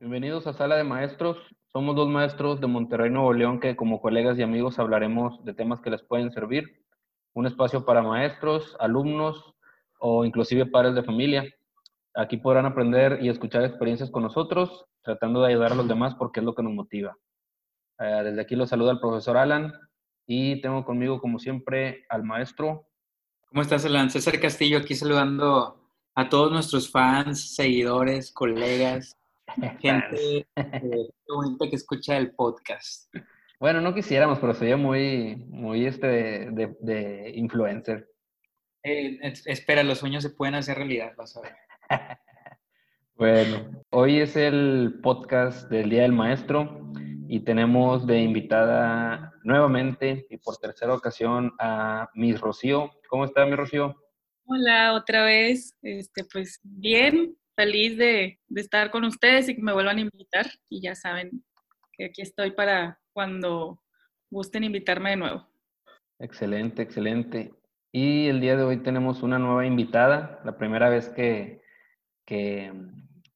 [0.00, 1.36] Bienvenidos a Sala de Maestros.
[1.74, 5.82] Somos dos maestros de Monterrey, Nuevo León, que como colegas y amigos hablaremos de temas
[5.82, 6.82] que les pueden servir.
[7.34, 9.52] Un espacio para maestros, alumnos
[9.98, 11.44] o inclusive padres de familia.
[12.14, 16.40] Aquí podrán aprender y escuchar experiencias con nosotros, tratando de ayudar a los demás porque
[16.40, 17.14] es lo que nos motiva.
[17.98, 19.70] Eh, desde aquí los saluda el profesor Alan
[20.26, 22.86] y tengo conmigo, como siempre, al maestro.
[23.50, 24.08] ¿Cómo estás, Alan?
[24.08, 25.78] César Castillo, aquí saludando
[26.14, 29.19] a todos nuestros fans, seguidores, colegas,
[29.80, 30.54] gente
[31.70, 33.12] que escucha el podcast.
[33.58, 38.08] Bueno, no quisiéramos, pero soy muy, muy este de, de, influencer.
[38.82, 41.56] Eh, espera, los sueños se pueden hacer realidad, vas a ver.
[43.16, 46.90] bueno, hoy es el podcast del Día del Maestro
[47.28, 52.90] y tenemos de invitada nuevamente y por tercera ocasión a Miss Rocío.
[53.08, 53.94] ¿Cómo está, mi Rocío?
[54.46, 55.76] Hola, otra vez.
[55.82, 60.46] Este, pues bien, feliz de, estar con ustedes y que me vuelvan a invitar.
[60.70, 61.44] Y ya saben
[61.92, 63.82] que aquí estoy para cuando
[64.30, 65.46] gusten invitarme de nuevo.
[66.18, 67.52] Excelente, excelente.
[67.92, 71.60] Y el día de hoy tenemos una nueva invitada, la primera vez que,
[72.24, 72.72] que,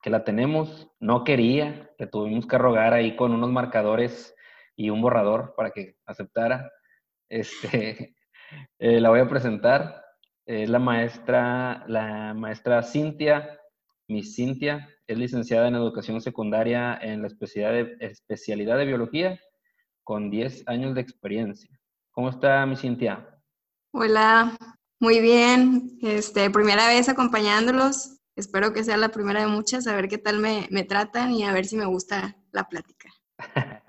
[0.06, 0.88] la tenemos.
[1.00, 4.34] No quería, le tuvimos que rogar ahí con unos marcadores
[4.74, 6.70] y un borrador para que aceptara.
[7.28, 8.16] Este,
[8.78, 10.02] eh, la voy a presentar.
[10.46, 13.60] Es la maestra, la maestra Cintia
[14.08, 19.40] Miss Cintia es licenciada en educación secundaria en la especialidad de, especialidad de biología
[20.02, 21.70] con 10 años de experiencia.
[22.10, 23.26] ¿Cómo está mi Cintia?
[23.92, 24.56] Hola,
[25.00, 25.98] muy bien.
[26.02, 28.20] Este, primera vez acompañándolos.
[28.36, 31.44] Espero que sea la primera de muchas, a ver qué tal me, me tratan y
[31.44, 33.08] a ver si me gusta la plática.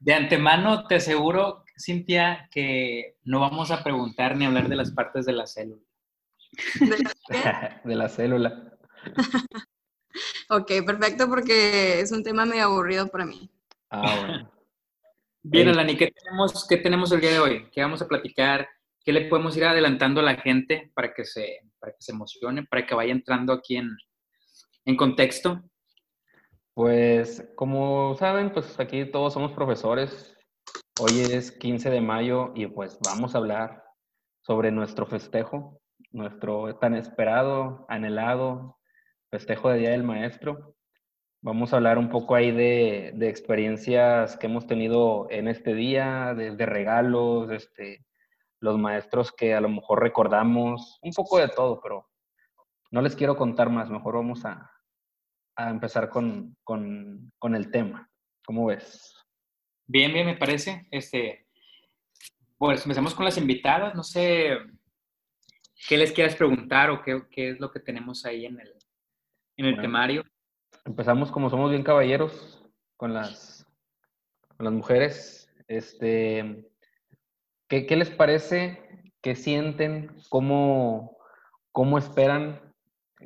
[0.00, 5.26] De antemano te aseguro, Cintia, que no vamos a preguntar ni hablar de las partes
[5.26, 5.82] de la célula.
[7.84, 8.79] de la célula.
[10.48, 13.50] ok, perfecto, porque es un tema medio aburrido para mí.
[13.90, 14.50] Ah, bueno.
[15.42, 17.70] Bien, Alani, ¿qué tenemos, ¿qué tenemos el día de hoy?
[17.72, 18.68] ¿Qué vamos a platicar?
[19.02, 22.64] ¿Qué le podemos ir adelantando a la gente para que se, para que se emocione,
[22.64, 23.96] para que vaya entrando aquí en,
[24.84, 25.62] en contexto?
[26.74, 30.36] Pues, como saben, pues aquí todos somos profesores.
[31.00, 33.82] Hoy es 15 de mayo y pues vamos a hablar
[34.42, 35.80] sobre nuestro festejo,
[36.12, 38.79] nuestro tan esperado, anhelado
[39.30, 40.74] festejo de Día del Maestro.
[41.42, 46.66] Vamos a hablar un poco ahí de, experiencias que hemos tenido en este día, de,
[46.66, 48.04] regalos, este,
[48.58, 52.10] los maestros que a lo mejor recordamos, un poco de todo, pero
[52.90, 54.70] no les quiero contar más, mejor vamos a,
[55.56, 58.10] empezar con, con, el tema.
[58.46, 59.14] ¿Cómo ves?
[59.86, 60.88] Bien, bien, me parece.
[60.90, 61.46] Este,
[62.56, 64.56] pues empezamos con las invitadas, no sé
[65.86, 68.79] qué les quieras preguntar o qué, qué es lo que tenemos ahí en el,
[69.60, 70.24] en el temario.
[70.84, 72.64] Empezamos como somos bien caballeros
[72.96, 73.66] con las,
[74.56, 75.52] con las mujeres.
[75.68, 76.66] Este,
[77.68, 79.12] ¿qué, ¿Qué les parece?
[79.20, 80.10] ¿Qué sienten?
[80.28, 81.18] ¿Cómo,
[81.72, 82.60] cómo esperan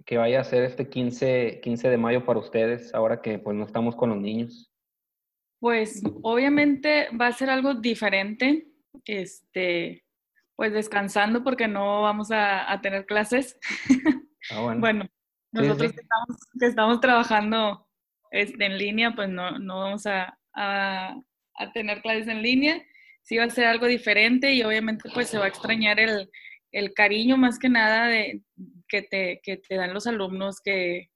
[0.04, 3.64] que vaya a ser este 15, 15 de mayo para ustedes, ahora que pues no
[3.64, 4.72] estamos con los niños?
[5.60, 8.66] Pues obviamente va a ser algo diferente,
[9.04, 10.04] este,
[10.56, 13.58] pues descansando porque no vamos a, a tener clases.
[14.50, 14.80] Ah, bueno.
[14.80, 15.08] bueno.
[15.54, 17.86] Nosotros Que, estamos, trabajando
[18.30, 21.16] este, en línea, pues no, no vamos a, a,
[21.72, 22.82] tener clases en línea.
[23.22, 26.28] Sí va a ser algo diferente y obviamente pues se va a extrañar el,
[26.72, 28.42] el cariño más que nada de,
[28.88, 31.10] que, te, que te dan los alumnos, que,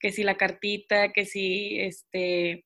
[0.00, 2.64] que si la cartita, que si este,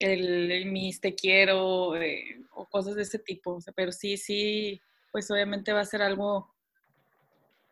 [0.00, 3.58] el, mis te quiero eh, o cosas de ese tipo.
[3.74, 4.80] pero sí, sí,
[5.12, 6.52] pues obviamente va a ser algo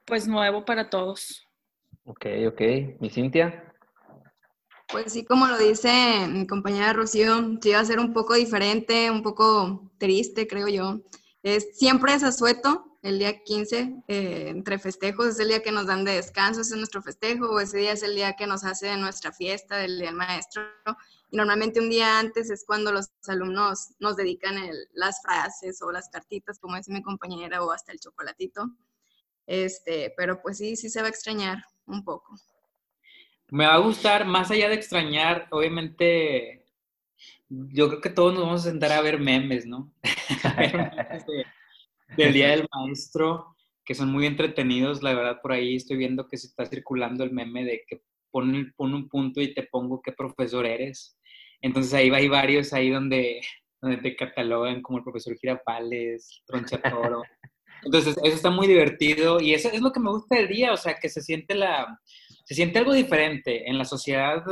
[0.05, 1.47] pues nuevo para todos.
[2.05, 2.61] Ok, ok.
[3.01, 3.73] ¿Mi Cintia?
[4.89, 9.11] Pues sí, como lo dice mi compañera Rocío, sí va a ser un poco diferente,
[9.11, 11.01] un poco triste, creo yo.
[11.43, 15.87] Es, siempre es asueto el día 15, eh, entre festejos, es el día que nos
[15.87, 18.97] dan de descanso, es nuestro festejo, o ese día es el día que nos hace
[18.97, 20.63] nuestra fiesta del Día del Maestro.
[21.31, 24.57] Y normalmente un día antes es cuando los alumnos nos dedican
[24.95, 28.71] las frases o las cartitas, como dice mi compañera, o hasta el chocolatito.
[29.47, 32.35] Este, pero pues sí, sí se va a extrañar un poco.
[33.51, 36.67] Me va a gustar, más allá de extrañar, obviamente,
[37.49, 39.93] yo creo que todos nos vamos a sentar a ver memes, ¿no?
[42.17, 46.39] del Día del Maestro, que son muy entretenidos, la verdad, por ahí estoy viendo que
[46.39, 50.13] se está circulando el meme de que pon, pon un punto y te pongo qué
[50.13, 51.19] profesor eres.
[51.61, 53.41] Entonces ahí va, hay varios ahí donde,
[53.81, 57.23] donde te catalogan como el profesor Girafales, Tronchatoro.
[57.85, 60.77] Entonces, eso está muy divertido y eso es lo que me gusta del día, o
[60.77, 62.01] sea, que se siente la,
[62.45, 64.43] se siente algo diferente en la sociedad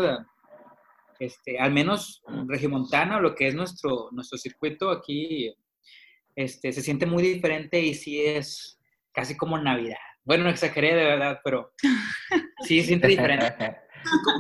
[1.23, 5.55] este, al menos regimontana, lo que es nuestro, nuestro circuito aquí,
[6.35, 8.81] este, se siente muy diferente y sí es
[9.13, 9.99] casi como Navidad.
[10.25, 11.73] Bueno, exageré de verdad, pero
[12.67, 13.55] sí se siente diferente.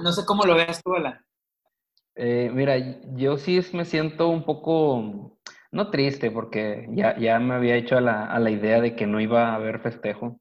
[0.02, 1.24] No sé cómo lo veas tú, Alan.
[2.16, 2.76] Eh, mira,
[3.14, 5.38] yo sí me siento un poco,
[5.72, 9.06] no triste, porque ya, ya me había hecho a la, a la idea de que
[9.06, 10.38] no iba a haber festejo,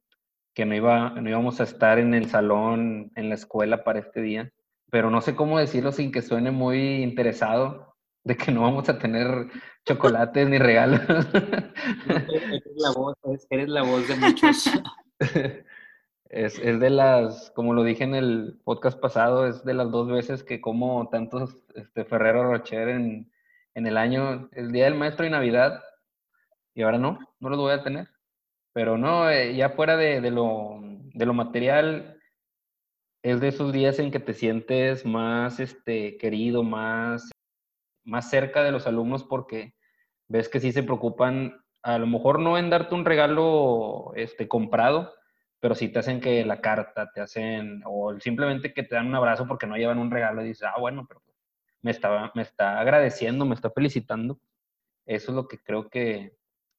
[0.54, 4.22] que no, iba, no íbamos a estar en el salón, en la escuela para este
[4.22, 4.52] día,
[4.92, 9.00] pero no sé cómo decirlo sin que suene muy interesado, de que no vamos a
[9.00, 9.48] tener
[9.86, 11.00] chocolates ni regalos.
[12.08, 13.16] Eres la voz,
[13.50, 14.70] eres la voz de muchos.
[16.34, 20.08] Es, es, de las, como lo dije en el podcast pasado, es de las dos
[20.08, 23.30] veces que como tantos este, Ferrero Rocher en,
[23.74, 25.82] en el año, el Día del Maestro y Navidad,
[26.74, 28.10] y ahora no, no los voy a tener.
[28.74, 32.18] Pero no, eh, ya fuera de, de, lo, de lo material,
[33.24, 37.30] es de esos días en que te sientes más este, querido, más,
[38.04, 39.76] más cerca de los alumnos porque
[40.28, 45.14] ves que sí se preocupan, a lo mejor no en darte un regalo este, comprado,
[45.60, 49.16] pero si te hacen que la carta, te hacen, o simplemente que te dan un
[49.16, 51.22] abrazo porque no llevan un regalo y dices, ah, bueno, pero
[51.82, 54.40] me está, me está agradeciendo, me está felicitando.
[55.06, 56.36] Eso es lo que creo que,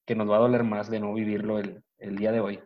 [0.07, 2.61] que nos va a doler más de no vivirlo el, el día de hoy.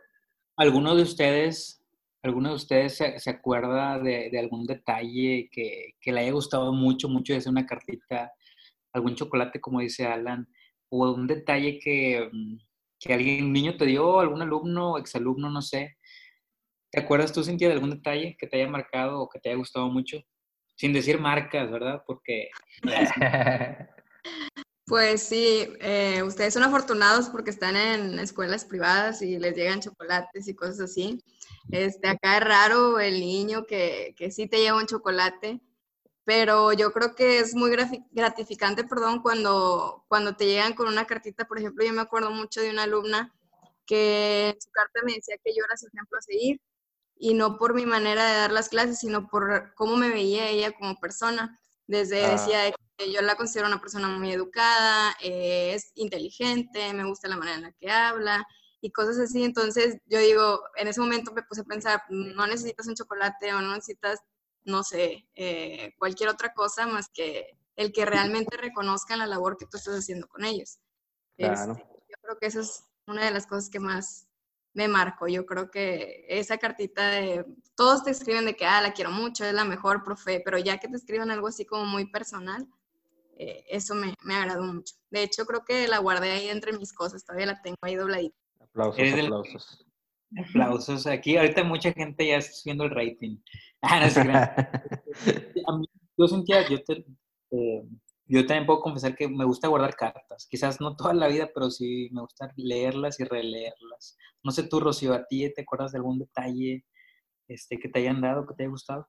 [0.57, 1.83] ¿Alguno de ustedes,
[2.23, 7.09] alguno de ustedes se, acuerda de, de, algún detalle que, que, le haya gustado mucho,
[7.09, 8.33] mucho de hacer una cartita,
[8.93, 10.49] algún chocolate, como dice Alan,
[10.89, 12.31] o un detalle que,
[12.99, 15.97] que alguien, niño te dio, algún alumno, exalumno, no sé,
[16.97, 19.59] ¿Te acuerdas tú, Cintia, de algún detalle que te haya marcado o que te haya
[19.59, 20.23] gustado mucho?
[20.77, 22.03] Sin decir marcas, ¿verdad?
[22.07, 22.51] Porque...
[24.89, 30.47] Pues sí, eh, ustedes son afortunados porque están en escuelas privadas y les llegan chocolates
[30.47, 31.25] y cosas así.
[31.73, 35.61] Este, acá es raro el niño que, que sí te lleva un chocolate,
[36.25, 37.73] pero yo creo que es muy
[38.13, 41.47] gratificante, perdón, cuando, cuando te llegan con una cartita.
[41.47, 43.35] Por ejemplo, yo me acuerdo mucho de una alumna
[43.87, 46.61] que en su carta me decía que yo era su ejemplo a seguir
[47.19, 50.73] y no por mi manera de dar las clases, sino por cómo me veía ella
[50.73, 51.59] como persona.
[51.87, 52.31] Desde ah.
[52.31, 57.37] decía que yo la considero una persona muy educada, eh, es inteligente, me gusta la
[57.37, 58.47] manera en la que habla
[58.81, 59.45] y cosas así.
[59.45, 63.61] Entonces yo digo, en ese momento me puse a pensar, no necesitas un chocolate o
[63.61, 64.21] no necesitas,
[64.65, 67.47] no sé, eh, cualquier otra cosa más que
[67.77, 70.79] el que realmente reconozcan la labor que tú estás haciendo con ellos.
[71.37, 74.27] Este, yo creo que esa es una de las cosas que más
[74.77, 75.27] me marcó.
[75.27, 79.45] Yo creo que esa cartita de, todos te escriben de que, ah, la quiero mucho,
[79.45, 82.69] es la mejor, profe, pero ya que te escriban algo así como muy personal,
[83.39, 84.95] eh, eso me, me, agradó mucho.
[85.11, 88.37] De hecho, creo que la guardé ahí entre mis cosas, todavía la tengo ahí dobladita.
[88.61, 89.87] Aplausos, aplausos.
[90.47, 91.07] Aplausos.
[91.07, 93.39] Aquí ahorita mucha gente ya está subiendo el rating.
[93.83, 94.11] Ah,
[95.69, 95.83] no,
[96.19, 97.05] yo sentía, yo te,
[97.53, 97.83] eh,
[98.29, 100.47] yo también puedo confesar que me gusta guardar cartas.
[100.51, 104.17] Quizás no toda la vida, pero sí me gusta leerlas y releerlas.
[104.43, 106.85] No sé tú, Rocío, ¿a ti te acuerdas de algún detalle
[107.49, 109.09] este, que te hayan dado, que te haya gustado?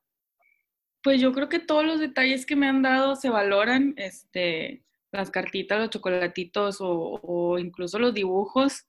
[1.03, 5.31] Pues yo creo que todos los detalles que me han dado se valoran, este, las
[5.31, 8.87] cartitas, los chocolatitos o, o incluso los dibujos.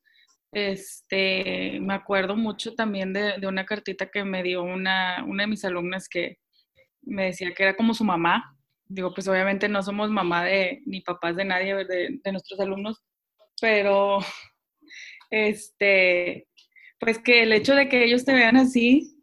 [0.53, 5.47] Este, me acuerdo mucho también de, de, una cartita que me dio una, una de
[5.47, 6.39] mis alumnas que
[7.03, 8.58] me decía que era como su mamá,
[8.89, 13.03] digo, pues obviamente no somos mamá de ni papás de nadie, de, nuestros alumnos,
[13.61, 14.19] pero
[15.31, 16.49] este,
[16.99, 19.23] pues que el hecho de que ellos te vean así,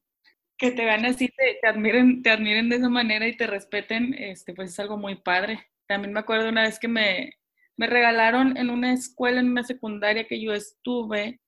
[0.58, 4.14] que te vean así, te, te, admiren, te admiren de esa manera y te respeten,
[4.14, 5.68] este, pues es algo muy padre.
[5.88, 7.34] También me acuerdo una vez que me,
[7.78, 11.42] me regalaron en una escuela, en una secundaria que yo estuve,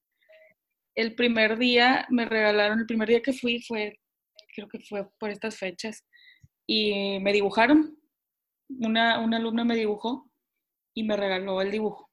[0.95, 3.99] el primer día, me regalaron, el primer día que fui fue,
[4.55, 6.03] creo que fue por estas fechas,
[6.65, 7.97] y me dibujaron,
[8.69, 10.29] una, una alumna me dibujó
[10.93, 12.09] y me regaló el dibujo.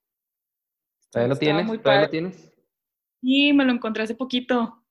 [1.10, 1.82] ¿Todavía lo tienes?
[1.82, 2.52] ¿Todavía lo tienes?
[3.20, 4.84] Sí, me lo encontré hace poquito.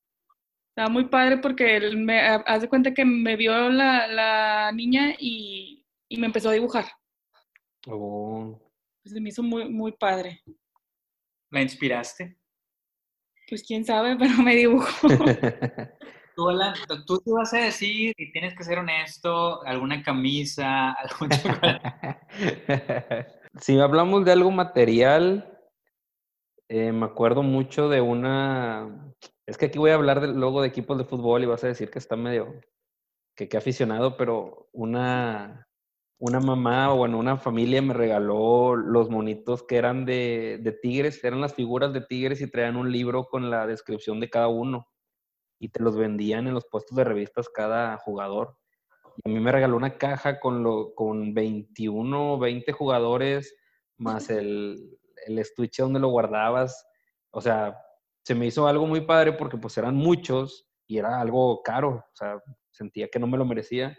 [0.69, 5.85] Estaba muy padre porque él me hace cuenta que me vio la, la niña y,
[6.09, 6.85] y, me empezó a dibujar.
[7.87, 8.59] Oh.
[9.03, 10.41] Pues me hizo muy, muy padre.
[11.51, 12.35] ¿La inspiraste?
[13.47, 15.07] Pues quién sabe, pero me dibujó.
[16.35, 21.29] Tú, te vas a decir, y tienes que ser honesto, alguna camisa, algún
[23.59, 25.59] si hablamos de algo material,
[26.69, 29.13] eh, me acuerdo mucho de una...
[29.45, 31.67] Es que aquí voy a hablar de, luego de equipos de fútbol y vas a
[31.67, 32.61] decir que está medio...
[33.35, 35.67] que, que aficionado, pero una,
[36.17, 41.23] una mamá o bueno, una familia me regaló los monitos que eran de, de tigres,
[41.23, 44.87] eran las figuras de tigres y traían un libro con la descripción de cada uno
[45.63, 48.57] y te los vendían en los puestos de revistas cada jugador.
[49.23, 53.55] Y a mí me regaló una caja con, lo, con 21 o 20 jugadores,
[53.95, 56.85] más el, el estuche donde lo guardabas.
[57.31, 57.79] O sea,
[58.25, 62.05] se me hizo algo muy padre porque pues eran muchos y era algo caro.
[62.11, 63.97] O sea, sentía que no me lo merecía.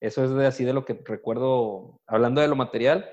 [0.00, 3.08] Eso es de así de lo que recuerdo, hablando de lo material.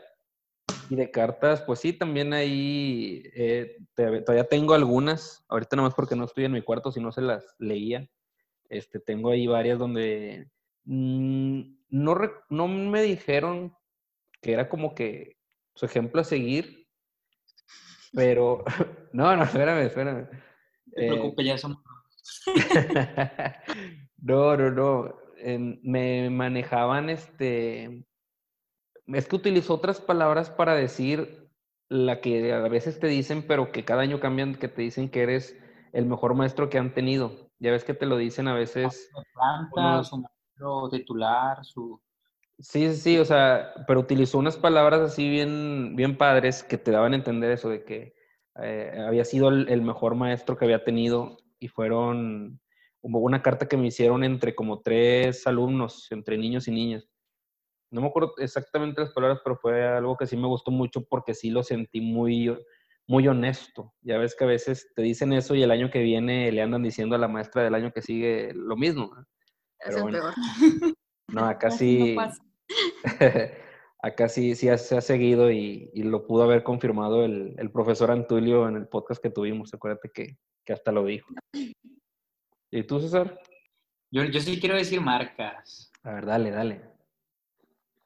[0.90, 5.46] Y de cartas, pues sí, también ahí eh, todavía tengo algunas.
[5.48, 8.10] Ahorita nomás porque no estoy en mi cuarto, si no se las leía.
[8.70, 10.50] Este, tengo ahí varias donde
[10.86, 12.18] mm, no,
[12.50, 13.76] no me dijeron
[14.42, 15.38] que era como que
[15.76, 16.88] su ejemplo a seguir,
[18.14, 18.64] pero
[19.14, 20.28] no, no, espérame, espérame.
[20.86, 21.78] No te preocupes, ya somos.
[24.18, 25.16] no, no, no.
[25.84, 28.06] me manejaban este.
[29.14, 31.50] Es que utilizo otras palabras para decir
[31.90, 35.24] la que a veces te dicen, pero que cada año cambian, que te dicen que
[35.24, 35.58] eres
[35.92, 37.50] el mejor maestro que han tenido.
[37.60, 39.10] Ya ves que te lo dicen a veces.
[39.34, 42.00] Planta, su maestro titular, su.
[42.60, 47.14] Sí, sí, o sea, pero utilizó unas palabras así bien, bien padres que te daban
[47.14, 48.14] a entender eso de que
[48.62, 52.60] eh, había sido el, mejor maestro que había tenido y fueron,
[53.02, 57.09] hubo una carta que me hicieron entre como tres alumnos, entre niños y niñas.
[57.92, 61.34] No me acuerdo exactamente las palabras, pero fue algo que sí me gustó mucho porque
[61.34, 62.56] sí lo sentí muy,
[63.08, 63.94] muy honesto.
[64.02, 66.84] Ya ves que a veces te dicen eso y el año que viene le andan
[66.84, 69.12] diciendo a la maestra del año que sigue lo mismo.
[69.80, 70.34] Es el peor.
[71.32, 72.18] No, acá sí.
[74.02, 78.76] acá sí, sí se ha seguido y, lo pudo haber confirmado el, profesor Antulio en
[78.76, 79.74] el podcast que tuvimos.
[79.74, 80.38] Acuérdate que,
[80.74, 81.34] hasta lo dijo.
[82.72, 83.40] ¿Y tú, César?
[84.12, 85.92] Yo, yo sí quiero decir marcas.
[86.04, 86.99] A ver, dale, dale.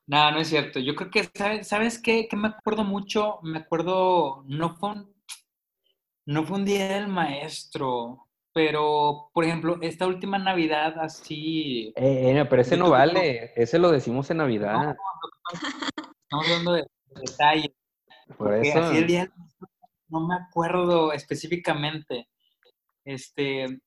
[0.06, 0.80] No, no es cierto.
[0.80, 2.28] Yo creo que, ¿sabes, ¿sabes qué?
[2.28, 5.14] Que me acuerdo mucho, me acuerdo, no fue un,
[6.26, 11.94] no fue un día del maestro, pero, por ejemplo, esta última Navidad así...
[11.96, 14.96] Eh, eh pero ese no vale, ese lo decimos en Navidad.
[15.52, 16.86] estamos hablando de
[17.22, 17.72] detalles.
[18.38, 18.80] Por eso...
[18.80, 19.32] Así el día,
[20.10, 22.28] no me acuerdo específicamente.
[23.06, 23.80] Este,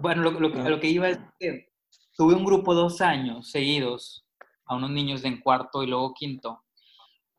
[0.00, 1.68] bueno, lo, lo, lo que iba es que
[2.16, 4.23] tuve un grupo dos años seguidos
[4.66, 6.64] a unos niños de en cuarto y luego quinto.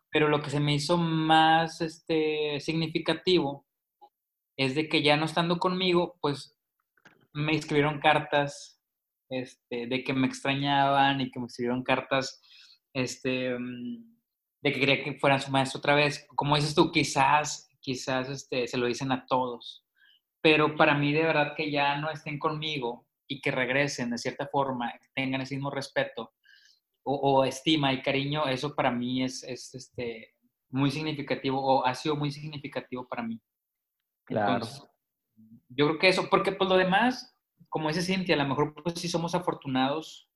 [0.10, 3.66] Pero lo que se me hizo más este, significativo
[4.58, 6.58] es de que ya no estando conmigo, pues
[7.34, 8.82] me escribieron cartas
[9.30, 12.42] este, de que me extrañaban y que me escribieron cartas
[12.94, 13.58] este,
[14.62, 16.26] de que quería que fueran su maestro otra vez.
[16.36, 19.86] Como dices tú, quizás, quizás este, se lo dicen a todos,
[20.42, 24.48] pero para mí de verdad que ya no estén conmigo y que regresen de cierta
[24.48, 26.32] forma, tengan ese mismo respeto
[27.06, 30.34] o, estima y cariño, eso para mí es, es, este,
[30.70, 33.40] muy significativo o ha sido muy significativo para mí.
[34.26, 34.66] Claro
[35.70, 37.38] yo creo que eso, porque por pues, lo demás,
[37.70, 40.30] como dice Cintia, a lo mejor pues sí somos afortunados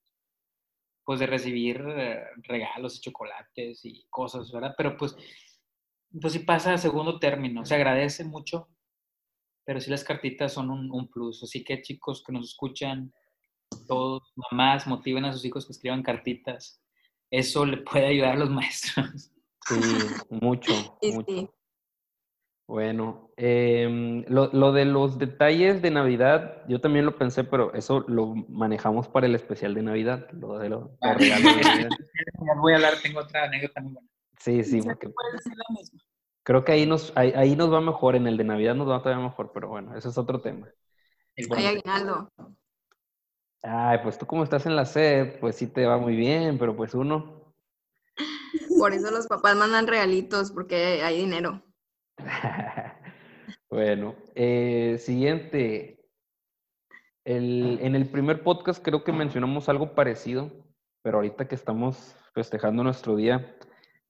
[1.06, 4.76] pues de recibir eh, regalos y chocolates y cosas, ¿verdad?
[4.78, 5.16] Pero pues,
[6.22, 8.70] pues sí pasa a segundo término, se agradece mucho,
[9.66, 11.42] pero sí las cartitas son un, un plus.
[11.42, 13.12] Así que chicos que nos escuchan,
[13.88, 16.82] todos, mamás, motiven a sus hijos que escriban cartitas.
[17.32, 19.32] Eso le puede ayudar a los maestros.
[19.68, 19.76] Sí,
[20.30, 21.54] mucho, mucho.
[22.70, 28.36] Bueno, em, lo, de los detalles de Navidad, yo también lo pensé, pero eso lo
[28.48, 31.90] manejamos para el especial de Navidad, lo de los, ah, regalos de Navidad.
[32.62, 34.08] Voy a hablar, tengo otra anécdota muy buena.
[34.38, 35.12] Sí, sí, porque
[36.44, 39.24] creo que ahí nos, ahí, nos va mejor, en el de Navidad nos va todavía
[39.24, 40.68] mejor, pero bueno, eso es otro tema.
[41.36, 42.32] aguinaldo.
[43.62, 46.76] Ay, pues tú como estás en la sed, pues sí te va muy bien, pero
[46.76, 47.54] pues uno.
[48.78, 51.62] Por eso los papás mandan regalitos, porque hay dinero.
[53.70, 56.00] bueno, eh, siguiente.
[57.26, 60.52] en el primer podcast creo que mencionamos algo parecido,
[61.02, 63.56] pero ahorita que estamos festejando nuestro día,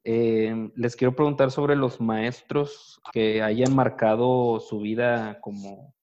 [0.03, 5.93] eh, les quiero preguntar sobre los maestros que hayan marcado su vida como,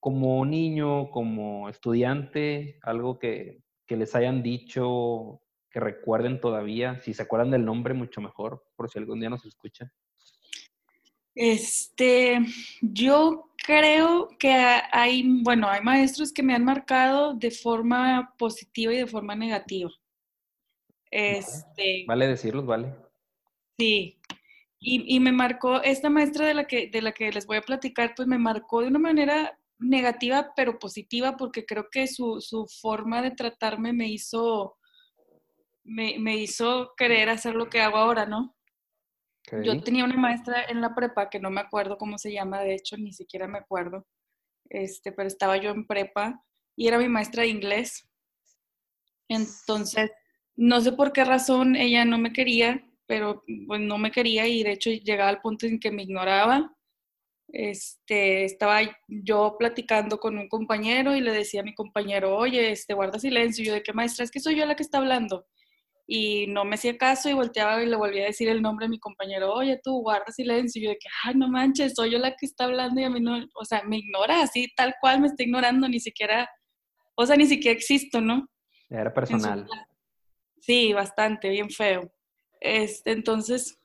[0.00, 7.00] como niño, como estudiante, algo que, que les hayan dicho, que recuerden todavía.
[7.00, 9.92] Si se acuerdan del nombre, mucho mejor, por si algún día nos escuchan.
[11.34, 12.40] Este,
[12.80, 18.98] yo creo que hay, bueno, hay maestros que me han marcado de forma positiva y
[18.98, 19.90] de forma negativa.
[21.10, 22.94] Este, vale decirlos, vale.
[23.78, 24.18] Sí.
[24.82, 27.62] Y, y, me marcó, esta maestra de la, que, de la que les voy a
[27.62, 32.66] platicar, pues me marcó de una manera negativa, pero positiva, porque creo que su, su
[32.80, 34.76] forma de tratarme me hizo,
[35.84, 38.56] me, me hizo querer hacer lo que hago ahora, ¿no?
[39.64, 42.74] Yo tenía una maestra en la prepa que no me acuerdo cómo se llama, de
[42.74, 44.06] hecho, ni siquiera me acuerdo,
[44.68, 46.40] este, pero estaba yo en prepa
[46.76, 48.08] y era mi maestra de inglés.
[49.28, 50.10] Entonces,
[50.56, 54.62] no sé por qué razón ella no me quería, pero pues no me quería y
[54.62, 56.72] de hecho llegaba al punto en que me ignoraba.
[57.52, 62.94] Este, estaba yo platicando con un compañero y le decía a mi compañero, oye, este,
[62.94, 63.62] guarda silencio.
[63.62, 64.24] Y yo, ¿de qué maestra?
[64.24, 65.46] Es que soy yo la que está hablando.
[66.06, 68.90] Y no me hacía caso y volteaba y le volvía a decir el nombre de
[68.90, 70.80] mi compañero, oye, tú, guarda silencio.
[70.80, 73.10] Y yo de que, ay, no manches, soy yo la que está hablando y a
[73.10, 76.50] mí no, o sea, me ignora así, tal cual me está ignorando, ni siquiera,
[77.14, 78.48] o sea, ni siquiera existo, ¿no?
[78.88, 79.68] Era personal.
[80.60, 82.12] Sí, bastante, bien feo.
[82.60, 83.79] Este, entonces,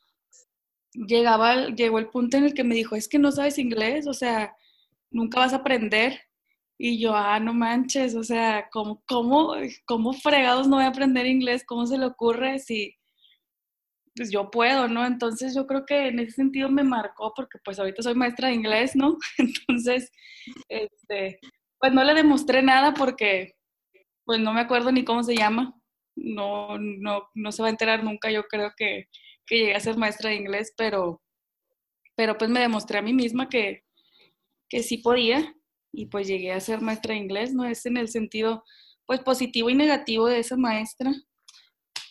[1.08, 4.14] llegaba, llegó el punto en el que me dijo, es que no sabes inglés, o
[4.14, 4.56] sea,
[5.12, 6.20] nunca vas a aprender.
[6.78, 11.26] Y yo, ah, no manches, o sea, ¿cómo, cómo, cómo fregados no voy a aprender
[11.26, 11.64] inglés?
[11.66, 12.96] ¿Cómo se le ocurre si
[14.16, 15.06] pues yo puedo, ¿no?
[15.06, 18.56] Entonces yo creo que en ese sentido me marcó porque pues ahorita soy maestra de
[18.56, 19.18] inglés, ¿no?
[19.38, 20.12] Entonces,
[20.70, 21.40] este,
[21.80, 23.56] pues no le demostré nada porque
[24.24, 25.76] pues no me acuerdo ni cómo se llama,
[26.16, 29.10] no, no, no se va a enterar nunca, yo creo que,
[29.46, 31.22] que llegué a ser maestra de inglés, pero,
[32.16, 33.84] pero pues me demostré a mí misma que,
[34.70, 35.56] que sí podía
[35.92, 37.66] y pues llegué a ser maestra de inglés, ¿no?
[37.66, 38.64] Es en el sentido
[39.06, 41.12] pues positivo y negativo de esa maestra.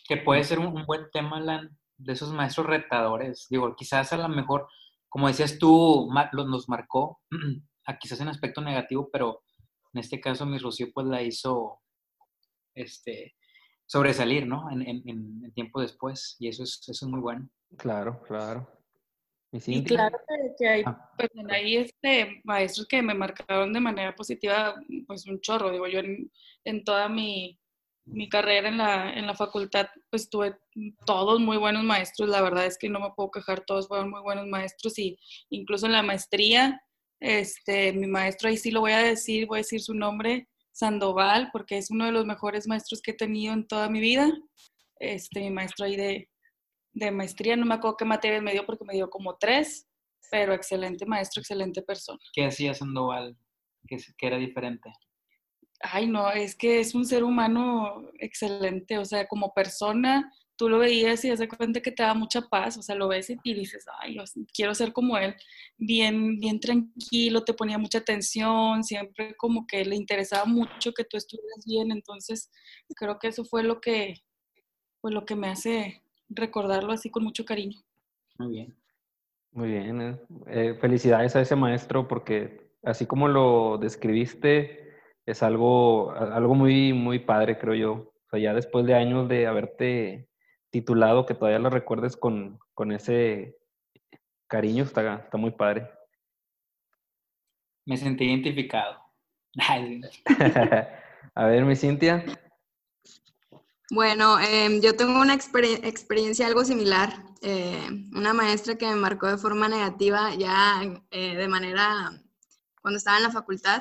[0.08, 3.46] Que puede ser un, buen tema, Lan, de esos maestros retadores.
[3.50, 4.68] Digo, quizás a lo mejor,
[5.08, 7.20] como decías tú, nos marcó,
[8.00, 9.42] quizás en aspecto negativo, pero
[9.92, 11.80] en este caso mi Rocío pues la hizo
[12.74, 13.34] este,
[13.86, 14.70] sobresalir, ¿no?
[14.70, 17.48] En, en, tiempo después, y eso es, eso es muy bueno.
[17.76, 18.68] Claro, claro.
[19.52, 20.18] Y, claro
[20.58, 21.12] que, hay ah.
[21.16, 24.74] pues, ahí este, maestros que me marcaron de manera positiva,
[25.06, 26.28] pues un chorro, digo, yo en,
[26.64, 27.60] en toda mi,
[28.04, 30.56] mi, carrera en la, en la facultad, pues tuve
[31.06, 34.22] todos muy buenos maestros, la verdad es que no me puedo quejar, todos fueron muy
[34.22, 35.16] buenos maestros, y
[35.50, 36.82] incluso en la maestría,
[37.20, 41.50] este, mi maestro, ahí sí lo voy a decir, voy a decir su nombre, Sandoval,
[41.52, 44.30] porque es uno de los mejores maestros que he tenido en toda mi vida.
[44.98, 46.28] Este, mi maestro ahí de,
[46.92, 49.88] de maestría, no me acuerdo qué materias me dio porque me dio como tres,
[50.30, 52.18] pero excelente maestro, excelente persona.
[52.32, 53.36] ¿Qué hacía Sandoval
[53.86, 54.92] que, que era diferente?
[55.80, 60.78] Ay, no, es que es un ser humano excelente, o sea, como persona, tú lo
[60.78, 63.84] veías y hace cuenta que te da mucha paz, o sea, lo ves y dices,
[64.00, 65.34] ay, yo quiero ser como él,
[65.76, 71.16] bien, bien tranquilo, te ponía mucha atención, siempre como que le interesaba mucho que tú
[71.16, 72.50] estuvieras bien, entonces
[72.96, 74.22] creo que eso fue lo que,
[75.00, 77.80] pues lo que me hace recordarlo así con mucho cariño.
[78.38, 78.76] Muy bien.
[79.52, 84.84] Muy bien, eh, eh, felicidades a ese maestro porque así como lo describiste,
[85.26, 87.92] es algo, algo muy, muy padre, creo yo.
[87.92, 90.28] O sea, ya después de años de haberte
[90.74, 93.56] titulado, que todavía lo recuerdes con, con ese
[94.48, 95.88] cariño, está, está muy padre.
[97.86, 99.00] Me sentí identificado.
[101.36, 102.24] A ver, mi Cintia.
[103.90, 107.22] Bueno, em, yo tengo una experiencia algo similar.
[107.40, 110.82] Eh, una maestra que me marcó de forma negativa ya
[111.12, 112.10] eh, de manera,
[112.82, 113.80] cuando estaba en la facultad,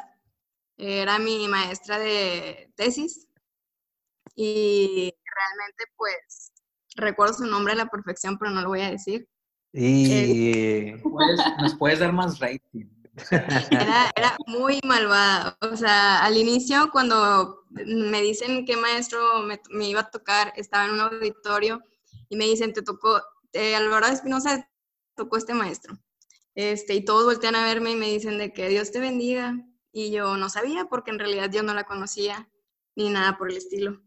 [0.78, 3.28] era mi maestra de tesis
[4.36, 6.53] y realmente pues
[6.96, 9.28] recuerdo su nombre a la perfección, pero no lo voy a decir.
[9.74, 10.94] Y...
[11.60, 12.86] ¿Nos puedes dar más rating?
[13.70, 15.58] Era, era, muy malvada.
[15.62, 20.86] O sea, al inicio, cuando me dicen qué maestro me, me, iba a tocar, estaba
[20.86, 21.82] en un auditorio
[22.30, 24.68] y me dicen, te tocó, eh, Alvaro Espinosa
[25.16, 25.98] tocó este maestro.
[26.56, 29.56] Este, y todos voltean a verme y me dicen de que Dios te bendiga.
[29.92, 32.50] Y yo no sabía porque en realidad yo no la conocía
[32.96, 34.02] ni nada por el estilo.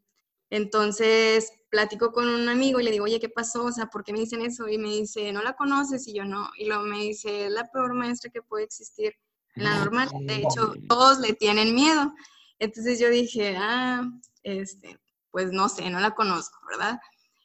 [0.51, 3.65] Entonces, platico con un amigo y le digo, oye, ¿qué pasó?
[3.65, 4.69] O sea, ¿por qué me dicen eso?
[4.69, 6.07] Y me dice, ¿no la conoces?
[6.07, 6.51] Y yo no.
[6.57, 9.13] Y luego me dice, es la peor maestra que puede existir
[9.55, 10.09] en la normal.
[10.21, 12.13] De hecho, todos le tienen miedo.
[12.59, 14.09] Entonces yo dije, ah,
[14.43, 14.99] este,
[15.31, 16.99] pues no sé, no la conozco, ¿verdad?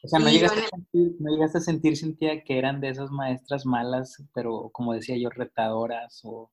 [0.03, 3.11] O sea, ¿no llegaste, a sentir, ¿no llegaste, a sentir, Cintia, que eran de esas
[3.11, 6.51] maestras malas, pero como decía yo, retadoras o...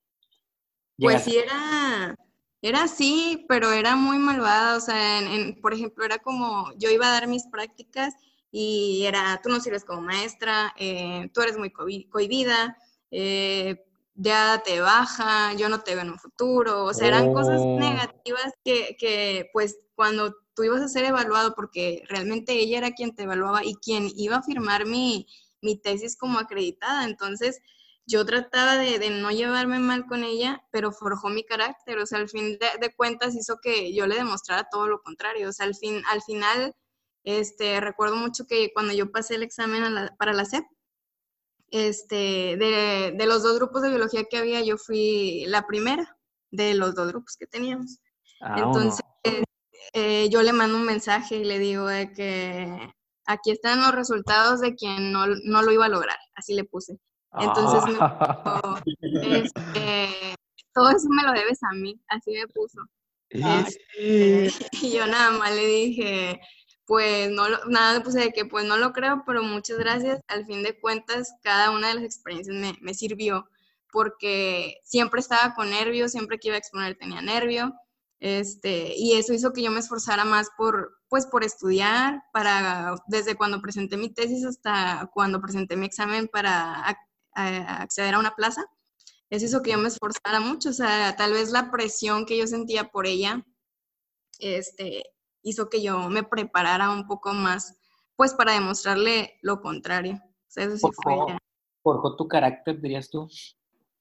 [0.99, 2.17] Pues sí, era,
[2.63, 5.21] era así, pero era muy malvada, o sea,
[5.63, 8.15] por ejemplo, era como, yo iba a dar mis prácticas
[8.51, 12.77] y era, tú no sirves como maestra, eh, tú eres muy cohibida,
[13.11, 17.61] eh, ya te baja, yo no te veo en un futuro, o sea, eran cosas
[17.61, 17.79] oh.
[17.79, 23.15] negativas que, que, pues, cuando tú ibas a ser evaluado, porque realmente ella era quien
[23.15, 25.29] te evaluaba y quien iba a firmar mi,
[25.63, 27.61] mi tesis como acreditada, entonces
[28.09, 32.29] yo trataba de, no llevarme mal con ella, pero forjó mi carácter, o sea, al
[32.29, 36.03] fin de, cuentas hizo que yo le demostrara todo lo contrario, o sea, al, fin,
[36.11, 36.75] al final,
[37.23, 39.83] este, recuerdo mucho que cuando yo pasé el examen
[40.19, 40.65] para la SEP,
[41.71, 46.17] este, de, los dos grupos de biología que había, yo fui la primera
[46.51, 47.99] de los dos grupos que teníamos.
[48.41, 49.05] Ah, Entonces,
[49.93, 52.91] eh, yo le mando un mensaje y le digo de que
[53.27, 56.99] aquí están los resultados de quien no, lo iba a lograr, así le puse.
[57.33, 58.81] Entonces, ah.
[59.23, 60.35] este,
[60.73, 62.81] todo eso me lo debes a mí, así me puso.
[64.81, 66.41] Y yo nada más le dije,
[66.87, 70.21] pues no, nada le puse de que pues no lo creo, pero muchas gracias.
[70.29, 73.49] Al fin de cuentas, cada una de las experiencias me, me sirvió
[73.93, 77.75] porque siempre estaba con nervios, siempre que iba a exponer tenía nervio.
[78.21, 83.37] Este, y eso hizo que yo me esforzara más por, pues, por estudiar, para, desde
[83.37, 86.85] cuando presenté mi tesis hasta cuando presenté mi examen para
[87.39, 88.65] acceder a una plaza.
[89.31, 92.47] Eso hizo que yo me esforzara mucho, o sea, tal vez la presión que yo
[92.47, 93.45] sentía por ella,
[94.39, 95.03] este,
[95.43, 97.79] hizo que yo me preparara un poco más,
[98.17, 100.15] pues, para demostrarle lo contrario.
[100.15, 101.15] O sea, eso sí fue
[101.83, 103.29] ¿Forjó tu carácter, dirías tú?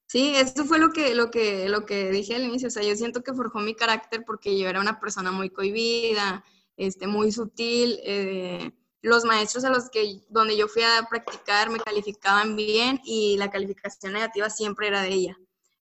[0.06, 2.68] Sí, esto fue lo que, lo, que, lo que dije al inicio.
[2.68, 6.44] O sea, yo siento que forjó mi carácter porque yo era una persona muy cohibida,
[6.76, 7.98] este, muy sutil.
[8.02, 13.36] Eh, los maestros a los que donde yo fui a practicar me calificaban bien y
[13.36, 15.38] la calificación negativa siempre era de ella.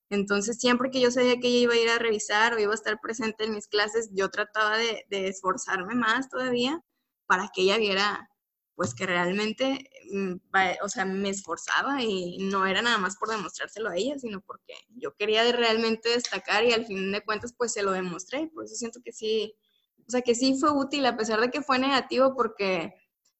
[0.09, 2.75] Entonces, siempre que yo sabía que ella iba a ir a revisar o iba a
[2.75, 6.81] estar presente en mis clases, yo trataba de, de esforzarme más todavía
[7.27, 8.29] para que ella viera
[8.77, 10.35] pues que realmente, mm,
[10.83, 14.75] o sea, me esforzaba y no era nada más por demostrárselo a ella, sino porque
[14.89, 18.75] yo quería realmente destacar y al fin de cuentas pues se lo demostré, por eso
[18.75, 19.55] siento que sí,
[20.07, 22.93] o sea, que sí fue útil a pesar de que fue negativo porque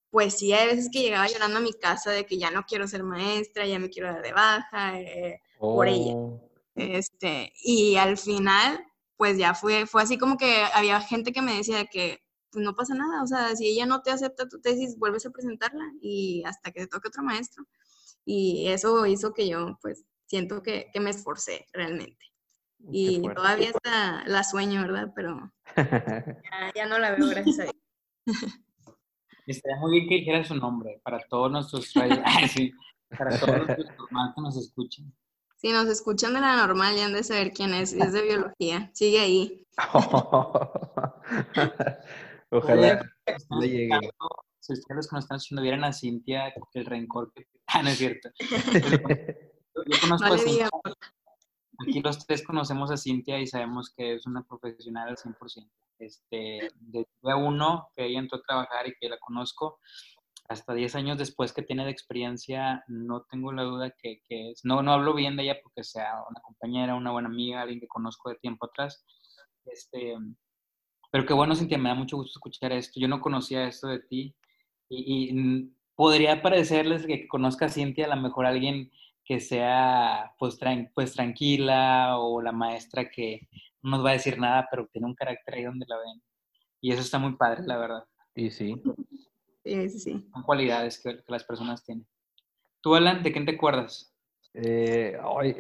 [0.10, 2.88] pues sí, hay veces que llegaba llorando a mi casa de que ya no quiero
[2.88, 6.14] ser maestra, ya me quiero dar de baja eh, por ella.
[6.16, 6.50] Oh.
[6.76, 8.86] Este, y al final,
[9.18, 12.76] pues ya fue, fue así como que había gente que me decía que pues no
[12.76, 16.44] pasa nada, o sea, si ella no te acepta tu tesis, vuelves a presentarla y
[16.46, 17.66] hasta que te toque otro maestro.
[18.26, 22.26] Y eso hizo que yo, pues, siento que, me esforcé realmente.
[22.92, 25.12] Y todavía está, la sueño, ¿verdad?
[25.16, 25.52] Pero
[26.76, 27.76] ya, no la veo, gracias a Dios.
[29.48, 31.94] Estaría muy bien que dijera su nombre para todos nuestros,
[33.18, 33.88] para todos nuestros
[34.36, 35.14] que nos escuchen.
[35.56, 38.92] Si nos escuchan de la normal, ya han de saber quién es, es de biología.
[38.94, 39.66] Sigue ahí.
[42.52, 43.10] Ojalá
[43.60, 44.00] le llegue.
[44.60, 47.48] Si ustedes que nos están escuchando vieran a Cintia, el rencor que...
[47.68, 48.30] Ah, no es cierto.
[48.40, 50.70] Yo, conozco a Cintia.
[51.80, 55.70] Aquí los tres conocemos a Cintia y sabemos que es una profesional al 100%.
[56.00, 59.80] Este, desde uno que ella entró a trabajar y que la conozco,
[60.50, 64.62] hasta 10 años después que tiene de experiencia, no tengo la duda que, que es,
[64.64, 67.88] no, no hablo bien de ella porque sea una compañera, una buena amiga, alguien que
[67.88, 69.04] conozco de tiempo atrás,
[69.66, 70.16] este,
[71.12, 73.00] pero qué bueno, Cintia, me da mucho gusto escuchar esto.
[73.00, 74.36] Yo no conocía esto de ti
[74.90, 78.92] y, podría parecerles que conozca a Cintia a lo mejor alguien
[79.28, 80.58] que sea pues,
[80.94, 83.48] pues tranquila o la maestra que
[83.82, 86.22] no nos va a decir nada, pero tiene un carácter ahí donde la ven.
[86.80, 88.04] Y eso está muy padre, la verdad.
[88.36, 88.82] Y sí.
[89.64, 90.30] Sí, sí, sí.
[90.32, 92.08] Son cualidades que, que las personas tienen.
[92.82, 94.14] ¿Tú, Alan, de quién te acuerdas?
[94.54, 95.20] Eh,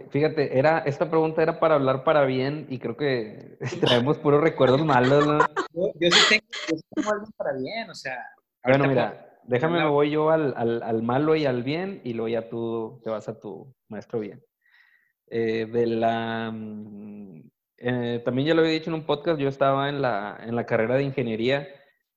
[0.10, 4.84] fíjate, era, esta pregunta era para hablar para bien y creo que traemos puros recuerdos
[4.84, 5.40] malos, ¿no?
[5.74, 6.40] Yo, sí
[6.96, 8.18] tengo, algo para bien, o sea.
[8.64, 12.50] Bueno, mira, déjame, me voy yo al, al, malo y al bien y luego ya
[12.50, 14.44] tú te vas a tu maestro bien.
[15.30, 16.52] Eh, de la.
[16.54, 20.56] Mm, eh, también ya lo había dicho en un podcast, yo estaba en la, en
[20.56, 21.68] la carrera de ingeniería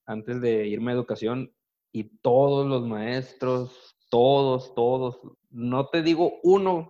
[0.06, 1.52] antes de irme a educación
[1.92, 6.86] y todos los maestros, todos, todos, no te digo uno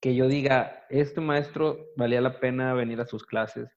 [0.00, 3.68] que yo diga, este maestro valía la pena venir a sus clases.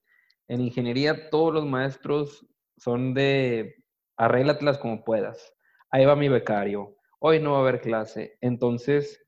[0.47, 2.45] En ingeniería todos los maestros
[2.77, 3.75] son de
[4.17, 5.52] arréglatelas como puedas.
[5.93, 6.95] Ahí va mi becario.
[7.19, 8.35] Hoy no va a haber clase.
[8.41, 9.23] Entonces,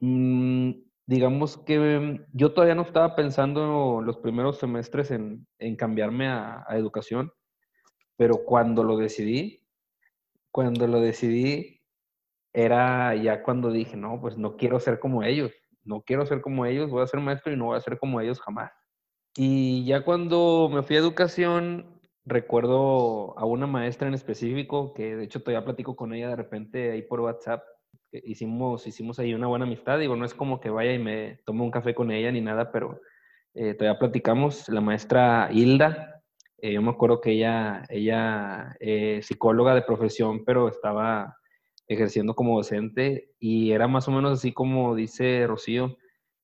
[0.00, 0.72] mm,
[1.06, 7.32] digamos que yo todavía no estaba pensando los primeros semestres en, cambiarme a educación,
[8.16, 9.62] pero cuando lo decidí,
[10.50, 11.80] cuando lo decidí,
[12.52, 15.52] era ya cuando dije, no, pues no quiero ser como ellos,
[15.84, 18.20] no quiero ser como ellos, voy a ser maestro y no voy a ser como
[18.20, 18.72] ellos jamás.
[19.36, 21.93] Y ya cuando me fui a educación,
[22.24, 26.90] recuerdo a una maestra en específico, que de hecho todavía platico con ella de repente
[26.92, 27.62] ahí por WhatsApp,
[28.12, 31.62] hicimos, hicimos ahí una buena amistad, digo, no es como que vaya y me tome
[31.62, 33.00] un café con ella ni nada, pero
[33.54, 36.22] eh, todavía platicamos, la maestra Hilda,
[36.58, 38.76] eh, yo me acuerdo que ella, ella
[39.22, 41.36] psicóloga de profesión, pero estaba
[41.86, 45.96] ejerciendo como docente y era más o menos así como dice Rocío,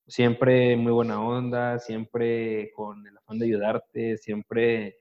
[0.06, 4.98] siempre muy buena onda, siempre con el afán de ayudarte, siempre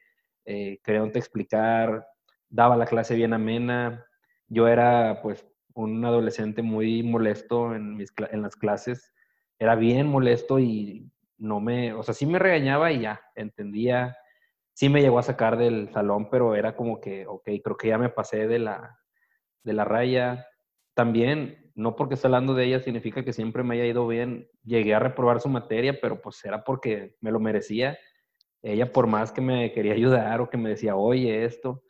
[0.50, 2.08] eh, queriéndote explicar,
[2.50, 4.04] daba la clase bien amena.
[4.48, 9.14] Yo era pues un adolescente muy molesto en, mis, en las clases,
[9.60, 11.08] era bien molesto y
[11.38, 14.18] no me, o sea, sí me regañaba y ya, entendía,
[14.74, 18.00] sí me llegó a sacar del salón, pero era como que, ok, creo que ya
[18.00, 18.98] me pasé de la,
[19.64, 20.48] de la raya.
[20.96, 24.50] También, no porque esté hablando de ella significa que siempre me haya ido bien.
[24.64, 28.00] Llegué a reprobar su materia, pero pues era porque me lo merecía.
[28.62, 31.84] Ella por más que me quería ayudar o que me decía, oye, esto.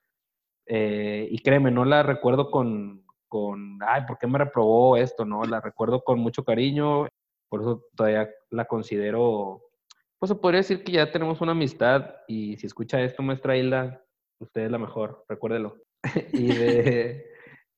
[0.65, 5.25] Eh, y créeme, no la recuerdo con, con, ay, ¿por qué me reprobó esto?
[5.25, 7.07] No, la recuerdo con mucho cariño.
[7.49, 9.63] Por eso todavía la considero,
[10.19, 14.03] pues se podría decir que ya tenemos una amistad y si escucha esto, maestra Hilda,
[14.39, 15.77] usted es la mejor, recuérdelo.
[16.33, 17.25] y de,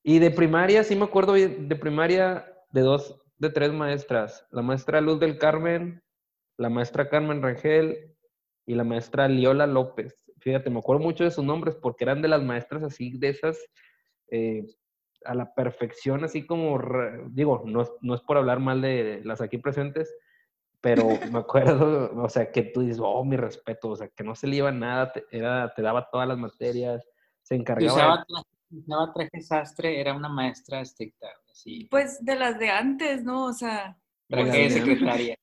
[0.03, 4.45] y de primaria, sí me acuerdo de primaria de dos, de tres maestras.
[4.51, 6.03] La maestra Luz del Carmen,
[6.57, 8.10] la maestra Carmen Rangel
[8.71, 10.31] y la maestra Liola López.
[10.39, 13.59] Fíjate, me acuerdo mucho de sus nombres porque eran de las maestras así, de esas,
[14.29, 14.65] eh,
[15.25, 16.79] a la perfección, así como,
[17.29, 20.15] digo, no, no es por hablar mal de las aquí presentes,
[20.79, 24.35] pero me acuerdo, o sea, que tú dices, oh, mi respeto, o sea, que no
[24.35, 27.05] se le iba nada, te, era, te daba todas las materias,
[27.41, 28.25] se encargaba
[28.71, 31.27] usaba traje sastre, era una maestra estricta.
[31.51, 31.89] Así.
[31.91, 33.47] Pues de las de antes, ¿no?
[33.47, 33.97] O sea.
[34.29, 35.37] Traje de secretaria.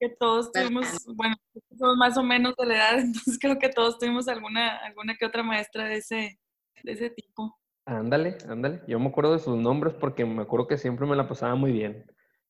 [0.00, 1.36] Que todos tuvimos, bueno,
[1.78, 5.26] somos más o menos de la edad, entonces creo que todos tuvimos alguna, alguna que
[5.26, 6.38] otra maestra de ese,
[6.82, 7.56] de ese tipo.
[7.86, 8.82] Ándale, ándale.
[8.88, 11.72] Yo me acuerdo de sus nombres porque me acuerdo que siempre me la pasaba muy
[11.72, 12.04] bien.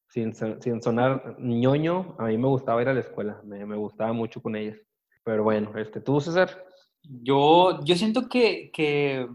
[0.09, 4.13] Sin, sin sonar ñoño, a mí me gustaba ir a la escuela, me, me gustaba
[4.13, 4.79] mucho con ellas.
[5.25, 6.65] Pero bueno, este, ¿tú, César?
[7.03, 9.29] Yo, yo siento que, que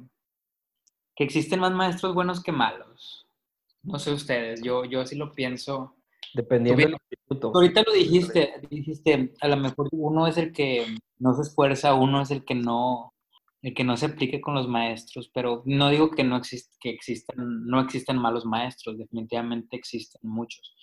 [1.19, 3.27] que existen más maestros buenos que malos.
[3.83, 5.97] No sé ustedes, yo, yo así lo pienso.
[6.33, 7.51] Dependiendo del instituto.
[7.53, 10.85] Ahorita lo dijiste, dijiste, a lo mejor uno es el que
[11.17, 13.13] no se esfuerza, uno es el que no,
[13.61, 16.89] el que no se aplique con los maestros, pero no digo que no exist, que
[16.89, 20.75] existan, no existen malos maestros, definitivamente existen muchos,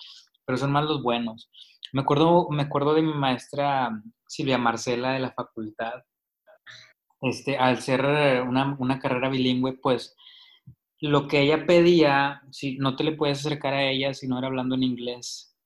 [0.45, 1.51] pero son más los buenos.
[1.93, 3.91] Me acuerdo, me acuerdo de mi maestra
[4.27, 6.03] Silvia Marcela de la facultad.
[7.23, 8.03] Este, al ser
[8.43, 10.15] una, una carrera bilingüe, pues
[11.01, 14.49] lo que ella pedía, si no te le puedes acercar a ella si no era
[14.49, 15.57] hablando en inglés.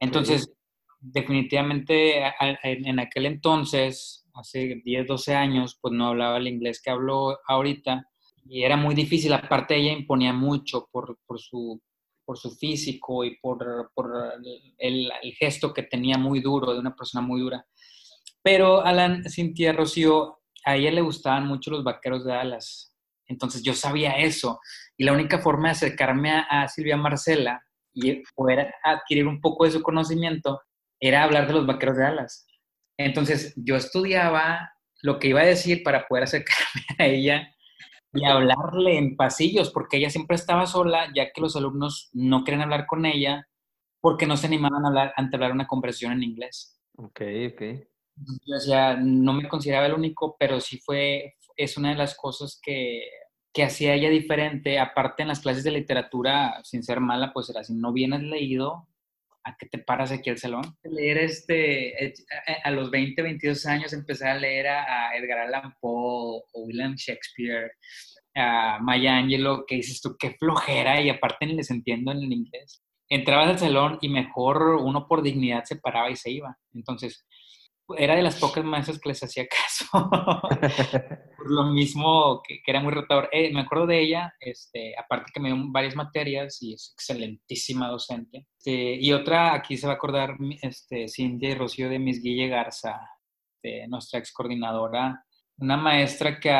[0.00, 0.52] Entonces,
[1.00, 2.22] definitivamente
[2.62, 8.08] en aquel entonces, hace 10, 12 años, pues no hablaba el inglés que hablo ahorita
[8.48, 9.32] y era muy difícil.
[9.32, 11.80] Aparte, ella imponía mucho por, su,
[12.24, 13.90] por su físico y por,
[14.78, 17.66] el, gesto que tenía muy duro, de una persona muy dura.
[18.42, 22.87] Pero Alan, Cintia, Rocío, a ella le gustaban mucho los vaqueros de alas.
[23.28, 24.60] Entonces yo sabía eso.
[24.96, 27.62] Y la única forma de acercarme a, Silvia Marcela
[27.94, 30.60] y poder adquirir un poco de su conocimiento
[31.00, 32.46] era hablar de los vaqueros de alas.
[32.98, 37.54] Entonces yo estudiaba lo que iba a decir para poder acercarme a ella
[38.12, 42.62] y hablarle en pasillos, porque ella siempre estaba sola, ya que los alumnos no querían
[42.62, 43.46] hablar con ella
[44.00, 46.80] porque no se animaban a hablar, a hablar una conversación en inglés.
[46.96, 47.20] Ok,
[47.52, 47.62] ok.
[48.46, 52.58] Yo decía, no me consideraba el único, pero sí fue, es una de las cosas
[52.62, 53.02] que,
[53.52, 54.78] que hacía ella diferente.
[54.78, 58.88] Aparte, en las clases de literatura, sin ser mala, pues era si no vienes leído,
[59.44, 60.62] ¿a qué te paras aquí al salón?
[60.84, 62.14] Leer este, eh,
[62.62, 67.72] a los 20, 22 años empecé a leer a, Edgar Allan Poe o William Shakespeare,
[68.36, 72.32] a Maya Angelou, que dices tú, qué flojera, y aparte ni les entiendo en el
[72.32, 72.82] inglés.
[73.08, 76.56] Entrabas al salón y mejor uno por dignidad se paraba y se iba.
[76.74, 77.26] Entonces,
[77.96, 79.86] era de las pocas maestras que les hacía caso.
[81.36, 83.28] Por lo mismo que, era muy rotador.
[83.32, 87.88] Eh, me acuerdo de ella, este, aparte que me dio varias materias y es excelentísima
[87.88, 88.46] docente.
[88.58, 93.00] Este, y otra, aquí se va a acordar este, Cindy Rocío de Miss Guille Garza,
[93.62, 95.24] de nuestra ex coordinadora.
[95.56, 96.54] Una maestra que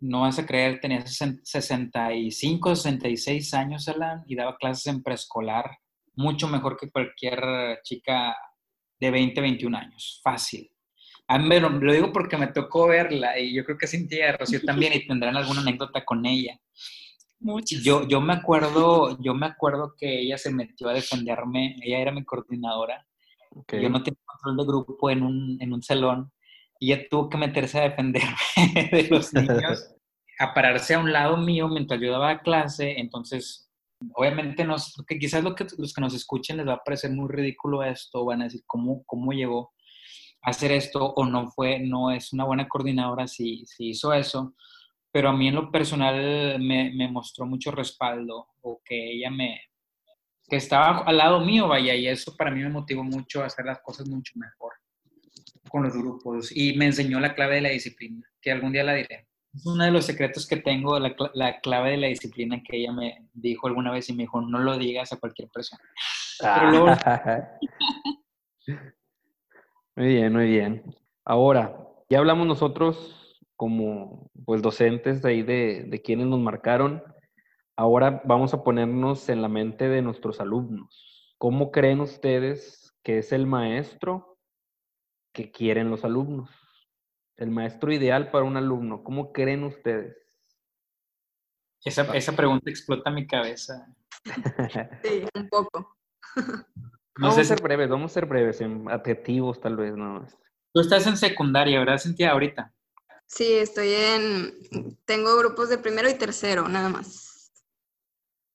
[0.00, 5.78] no vas a creer, tenía 65, 66 años, Alan, y daba clases en preescolar,
[6.14, 8.34] mucho mejor que cualquier chica
[9.00, 10.70] de 20, 21 años, fácil.
[11.26, 14.94] A mí lo digo porque me tocó verla y yo creo que Cintia Rocío también
[14.94, 16.58] y tendrán alguna anécdota con ella.
[17.40, 17.82] Muchas.
[17.82, 22.12] Yo, yo me acuerdo, yo me acuerdo que ella se metió a defenderme, ella era
[22.12, 23.06] mi coordinadora.
[23.72, 26.32] Yo no tenía control de grupo en un, en un salón
[26.80, 28.36] y ella tuvo que meterse a defenderme
[28.92, 29.94] de los niños,
[30.38, 33.67] a pararse a un lado mío mientras yo daba clase, entonces
[34.14, 37.28] obviamente nos, que quizás lo que, los que nos escuchen les va a parecer muy
[37.28, 39.72] ridículo esto, van a decir, ¿cómo, cómo llegó
[40.42, 41.12] a hacer esto?
[41.14, 44.54] O no fue, no es una buena coordinadora si, si hizo eso,
[45.10, 49.60] pero a mí en lo personal me, me, mostró mucho respaldo, o que ella me,
[50.48, 53.64] que estaba al lado mío, vaya, y eso para mí me motivó mucho a hacer
[53.64, 54.72] las cosas mucho mejor
[55.68, 58.94] con los grupos, y me enseñó la clave de la disciplina, que algún día la
[58.94, 59.27] diré.
[59.54, 62.92] Es uno de los secretos que tengo, la, la, clave de la disciplina que ella
[62.92, 65.82] me dijo alguna vez y me dijo, no lo digas a cualquier persona.
[69.96, 70.82] muy bien, muy bien.
[71.24, 71.76] Ahora,
[72.10, 77.02] Ya hablamos nosotros como pues docentes de ahí de, de quienes nos marcaron.
[77.76, 81.34] Ahora vamos a ponernos en la mente de nuestros alumnos.
[81.38, 84.38] ¿Cómo creen ustedes que es el maestro
[85.32, 86.50] que quieren los alumnos?
[87.38, 89.02] El maestro ideal para un alumno.
[89.04, 90.16] ¿Cómo creen ustedes?
[91.84, 93.86] Esa, esa pregunta explota mi cabeza.
[95.02, 95.96] Sí, un poco.
[97.16, 100.26] vamos a ser breves, vamos a ser breves, en adjetivos tal vez, ¿no?
[100.74, 102.74] Tú estás en secundaria, ¿verdad, Cintia, ahorita?
[103.26, 104.98] Sí, estoy en...
[105.04, 107.52] Tengo grupos de primero y tercero, nada más.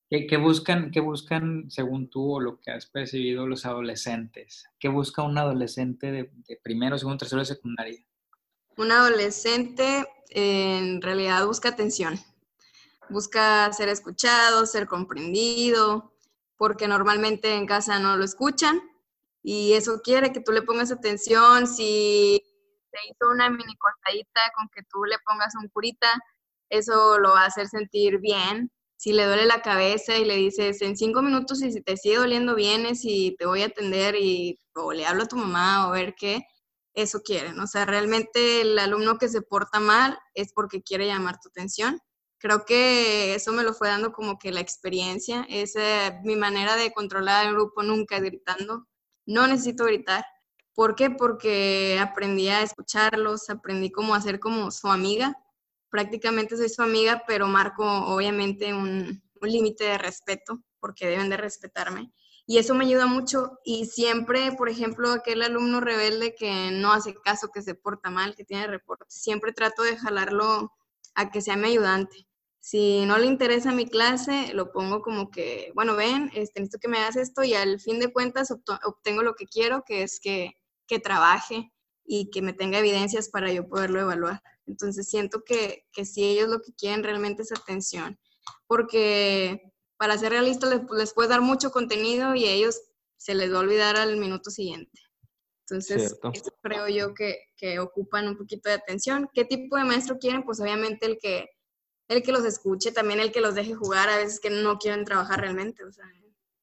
[0.09, 4.69] ¿Qué, buscan, qué buscan, según tú, o lo que has percibido los adolescentes?
[4.77, 8.03] ¿Qué busca un adolescente de, de primero, segundo, tercero de secundaria?
[8.77, 12.19] Un adolescente en realidad busca atención.
[13.09, 16.13] Busca ser escuchado, ser comprendido,
[16.57, 18.81] porque normalmente en casa no lo escuchan
[19.43, 21.67] y eso quiere que tú le pongas atención.
[21.67, 22.41] Si
[22.91, 26.09] te hizo una mini cortadita con que tú le pongas un curita,
[26.69, 28.71] eso lo va a hacer sentir bien.
[28.95, 32.17] Si le duele la cabeza y le dices en cinco minutos y si te sigue
[32.17, 35.91] doliendo vienes y te voy a atender y o le hablo a tu mamá o
[35.91, 36.41] ver qué,
[36.93, 37.59] eso quieren.
[37.59, 41.99] O sea, realmente el alumno que se porta mal es porque quiere llamar tu atención
[42.43, 45.75] creo que eso me lo fue dando como que la experiencia, es
[46.25, 48.85] mi manera de controlar el grupo nunca gritando,
[49.25, 50.25] no necesito gritar.
[50.75, 51.09] ¿Por qué?
[51.09, 55.33] Porque aprendí a escucharlos, aprendí cómo hacer como su amiga,
[55.89, 61.37] prácticamente soy su amiga, pero marco obviamente un, un límite de respeto, porque deben de
[61.37, 62.11] respetarme.
[62.45, 67.15] Y eso me ayuda mucho y siempre, por ejemplo, aquel alumno rebelde que no hace
[67.15, 70.73] caso, que se porta mal, que tiene reporte, siempre trato de jalarlo
[71.15, 72.27] a que sea mi ayudante.
[72.59, 76.87] Si no le interesa mi clase, lo pongo como que, bueno, ven, este, necesito que
[76.87, 80.51] me hagas esto y al fin de cuentas obtengo lo que quiero, que es que,
[80.87, 81.73] que trabaje
[82.05, 84.41] y que me tenga evidencias para yo poderlo evaluar.
[84.65, 88.17] Entonces siento que, que si ellos lo que quieren realmente es atención,
[88.67, 89.72] porque
[90.03, 92.81] para ser realistas les, les puedes dar mucho contenido y a ellos
[93.15, 94.99] se les va a olvidar al minuto siguiente.
[95.61, 99.29] Entonces, eso creo yo que, que, ocupan un poquito de atención.
[99.33, 100.43] ¿Qué tipo de maestro quieren?
[100.43, 101.47] Pues obviamente el que
[102.09, 105.05] el que los escuche, también el que los deje jugar, a veces que no quieren
[105.05, 106.03] trabajar realmente, o sea,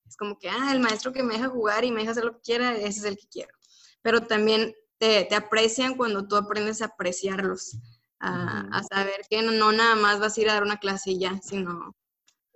[0.04, 2.34] es como que, ah, el maestro que me deja jugar y me deja hacer lo
[2.34, 3.54] que quiera, ese es el que quiero.
[4.02, 7.78] Pero también te, te aprecian cuando tú aprendes a apreciarlos,
[8.18, 11.12] a, a, saber que no, no, nada más vas a ir a dar una clase
[11.12, 11.96] y ya, sino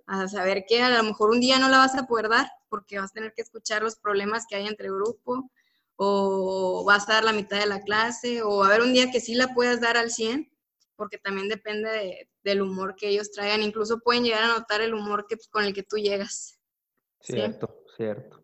[0.07, 2.99] a saber que a lo mejor un día no la vas a poder dar porque
[2.99, 5.49] vas a tener que escuchar los problemas que hay entre el grupo
[5.95, 9.21] o vas a dar la mitad de la clase o a ver un día que
[9.21, 10.51] sí la puedas dar al 100
[10.95, 13.61] porque también depende del humor que ellos traigan.
[13.61, 16.59] Incluso pueden llegar a notar el humor que, con el que tú llegas.
[17.19, 18.41] Cierto, cierto.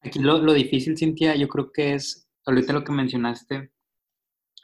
[0.00, 3.72] Aquí lo, lo, difícil, Cintia, yo creo que es, ahorita lo que mencionaste,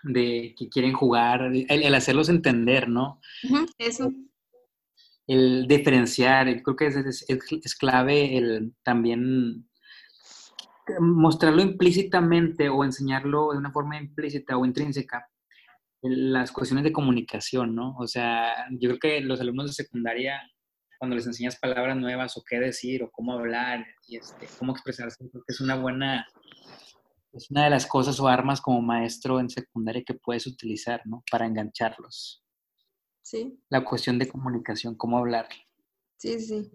[0.04, 3.20] de que quieren jugar, el, hacerlos entender, ¿no?
[3.78, 4.12] eso.
[5.26, 9.68] El diferenciar, creo que es, es, clave el también
[11.00, 15.26] mostrarlo implícitamente o enseñarlo de una forma implícita o intrínseca
[16.02, 17.96] las cuestiones de comunicación, ¿no?
[17.98, 20.38] O sea, yo creo que los alumnos de secundaria,
[20.98, 25.16] cuando les enseñas palabras nuevas o qué decir o cómo hablar y este, cómo expresarse,
[25.30, 26.26] creo que es una buena,
[27.32, 31.24] es una de las cosas o armas como maestro en secundaria que puedes utilizar, ¿no?
[31.30, 32.43] Para engancharlos.
[33.24, 33.58] Sí.
[33.70, 35.48] La cuestión de comunicación, cómo hablar.
[36.18, 36.70] Sí, sí.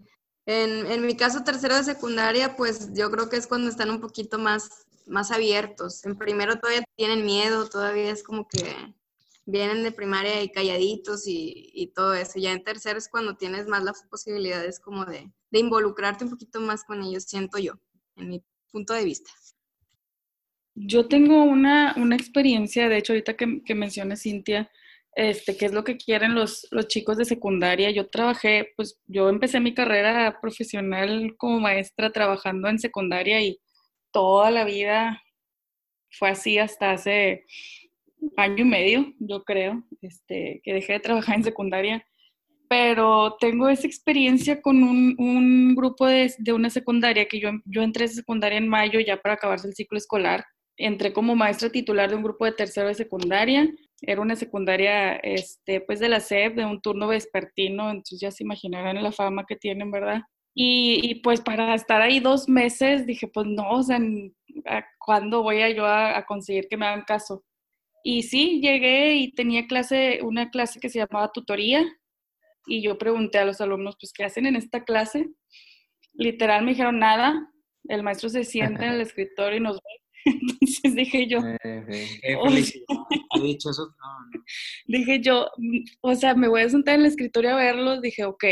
[0.46, 4.02] En, en mi caso, tercero de secundaria, pues yo creo que es cuando están un
[4.02, 6.04] poquito más, más abiertos.
[6.06, 8.66] En primero todavía tienen miedo, todavía es como que
[9.46, 12.40] vienen de primaria y calladitos y, todo eso.
[12.40, 16.84] Ya en tercero es cuando tienes más las posibilidades como de, involucrarte un poquito más
[16.84, 17.74] con ellos, siento yo,
[18.16, 19.30] en mi punto de vista.
[20.74, 24.72] Yo tengo una, experiencia, de hecho, ahorita que, que mencionas, Cintia,
[25.14, 27.92] este, qué es lo que quieren los, los chicos de secundaria.
[27.92, 33.60] Yo trabajé, pues yo empecé mi carrera profesional como maestra trabajando en secundaria y
[34.12, 35.22] toda la vida
[36.12, 37.46] fue así hasta hace
[38.38, 42.06] año y medio, yo creo, este, que dejé de trabajar en secundaria,
[42.68, 47.82] pero tengo esa experiencia con un, un grupo de, de, una secundaria, que yo, yo
[47.82, 50.46] entré a secundaria en mayo ya para acabarse el ciclo escolar.
[50.78, 53.68] Entré como maestra titular de un grupo de tercero de secundaria.
[54.02, 58.44] Era una secundaria, este, pues de la SEP, de un turno vespertino, entonces ya se
[58.44, 60.22] imaginarán la fama que tienen, ¿verdad?
[60.54, 64.00] Y, y, pues para estar ahí dos meses dije, pues no, o sea,
[64.98, 67.44] ¿cuándo voy a yo a, a, conseguir que me hagan caso?
[68.04, 71.86] Y sí, llegué y tenía clase, una clase que se llamaba tutoría
[72.66, 75.30] y yo pregunté a los alumnos, pues, ¿qué hacen en esta clase?
[76.14, 77.52] Literal me dijeron nada,
[77.86, 79.99] el maestro se sienta en el escritorio y nos ve.
[80.26, 81.40] Entonces dije yo,
[83.42, 83.96] dicho eso?
[84.88, 88.26] Dije yo, mm, o sea, me voy a sentar en el escritorio a verlos, dije,
[88.26, 88.44] ok,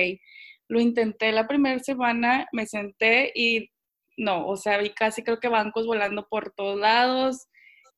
[0.69, 3.69] lo intenté la primera semana, me senté y
[4.17, 7.47] no, o sea, vi casi creo que bancos volando por todos lados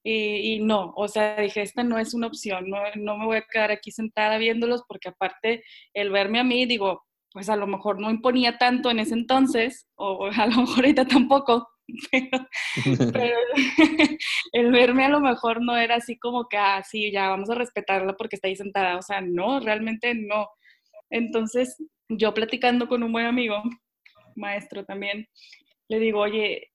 [0.03, 3.45] y, no, o sea, dije, esta no es una opción, no, no me voy a
[3.51, 5.63] quedar aquí sentada viéndolos porque aparte
[5.93, 9.87] el verme a mí, digo, pues a lo mejor no imponía tanto en ese entonces,
[9.95, 11.67] o a lo mejor ahorita tampoco,
[13.13, 13.37] pero,
[14.53, 17.55] el verme a lo mejor no era así como que, ah, sí, ya vamos a
[17.55, 20.47] respetarla porque está ahí sentada, o sea, no, realmente no.
[21.09, 21.77] Entonces,
[22.09, 23.61] yo platicando con un buen amigo,
[24.35, 25.27] maestro también,
[25.87, 26.71] le digo, oye,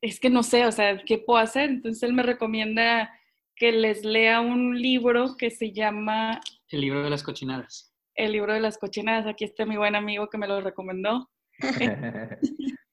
[0.00, 1.70] es que no sé, o sea, ¿qué puedo hacer?
[1.70, 3.10] Entonces él me recomienda
[3.56, 6.40] que les lea un libro que se llama...
[6.68, 7.94] El libro de las cochinadas.
[8.14, 9.26] El libro de las cochinadas.
[9.26, 11.30] Aquí está mi buen amigo que me lo recomendó.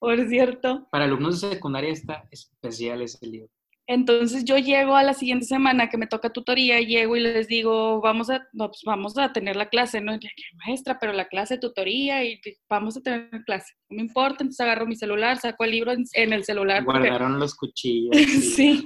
[0.00, 0.88] Por cierto.
[0.90, 3.50] Para alumnos de secundaria está especial ese libro.
[3.90, 8.00] Entonces yo llego a la siguiente semana que me toca tutoría, llego y les digo,
[8.00, 10.16] vamos a, pues vamos a tener la clase, ¿no?
[10.64, 13.74] maestra, pero la clase de tutoría y vamos a tener clase.
[13.88, 16.84] No me importa, entonces agarro mi celular, saco el libro en, el celular.
[16.84, 18.16] Guardaron los cuchillos.
[18.54, 18.80] sí.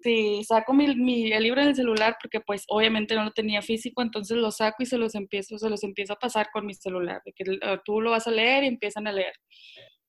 [0.00, 4.02] sí, saco mi, el libro en el celular porque pues obviamente no lo tenía físico,
[4.02, 7.22] entonces lo saco y se los empiezo, se los empiezo a pasar con mi celular,
[7.24, 9.34] de que uh, tú lo vas a leer y empiezan a leer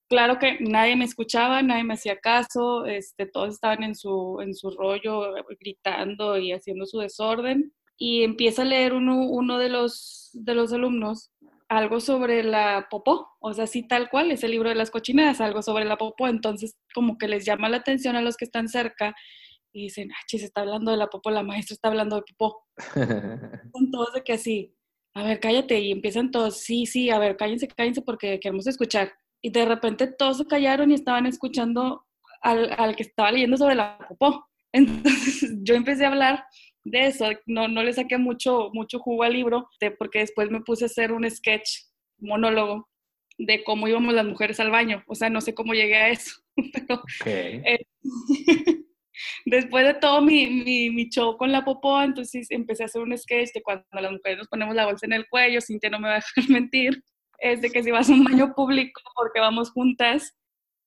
[0.07, 4.53] claro que nadie me escuchaba, nadie me hacía caso, este, todos estaban en su, en
[4.53, 7.73] su rollo gritando y haciendo su desorden.
[7.97, 11.31] Y empieza a leer uno, uno de, los, de los alumnos
[11.67, 15.41] algo sobre la popó, o sea, sí tal cual, es el libro de las cochinadas,
[15.41, 18.67] algo sobre la popó, entonces como que les llama la atención a los que están
[18.67, 19.15] cerca
[19.73, 22.63] y dicen, ah, se está hablando de la popó, la maestra está hablando de popó.
[23.73, 24.75] Son todos de que así,
[25.13, 29.13] a ver, cállate, y empiezan todos, sí, sí, a ver, cállense, cállense porque queremos escuchar
[29.45, 32.03] y de repente todos se callaron y estaban escuchando
[32.41, 34.43] al, al que estaba leyendo sobre la popó.
[34.73, 36.45] Entonces yo empecé a hablar
[36.83, 39.69] de eso, no, no le saqué mucho, mucho jugo al libro,
[39.99, 41.69] porque después me puse a hacer un sketch,
[42.17, 42.89] monólogo,
[43.37, 45.03] de cómo íbamos las mujeres al baño.
[45.05, 46.31] O sea, no sé cómo llegué a eso.
[47.25, 47.85] Eh,
[49.45, 53.15] después de todo mi, mi, mi, show con la popó, entonces empecé a hacer un
[53.15, 56.07] sketch de cuando las mujeres nos ponemos la bolsa en el cuello, Cintia no me
[56.07, 57.03] va a dejar mentir
[57.39, 60.35] es de que si vas a un baño público porque vamos juntas,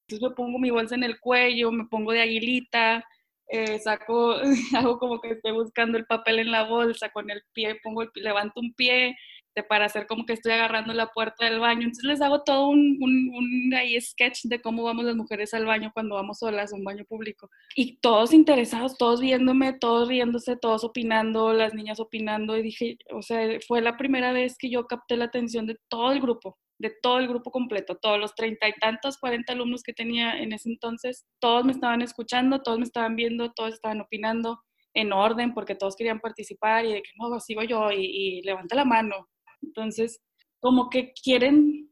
[0.07, 3.05] entonces me pongo mi bolsa en el cuello, me pongo de aguilita,
[3.49, 4.37] eh, saco,
[4.77, 8.11] hago como que estoy buscando el papel en la bolsa, con el pie, pongo el,
[8.15, 9.17] levanto un pie,
[9.63, 11.83] para hacer como que estoy agarrando la puerta del baño.
[11.83, 15.91] Entonces les hago todo un, un, ahí sketch de cómo vamos las mujeres al baño
[15.93, 17.51] cuando vamos solas a un baño público.
[17.75, 22.57] Y todos interesados, todos viéndome, todos riéndose, todos opinando, las niñas opinando.
[22.57, 26.13] Y dije, o sea, fue la primera vez que yo capté la atención de todo
[26.13, 29.93] el grupo de todo el grupo completo, todos los treinta y tantos, cuarenta alumnos que
[29.93, 34.61] tenía en ese entonces, todos me estaban escuchando, todos me estaban viendo, todos estaban opinando
[34.95, 38.77] en orden porque todos querían participar y de que no, sigo yo y, y levanta
[38.77, 39.29] la mano
[39.63, 40.21] entonces,
[40.61, 41.91] como que quieren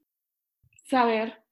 [0.85, 1.43] saber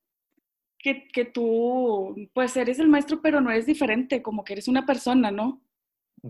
[0.78, 4.84] que, que, tú, pues eres el maestro, pero no eres diferente, como que eres una
[4.84, 5.62] persona, ¿no?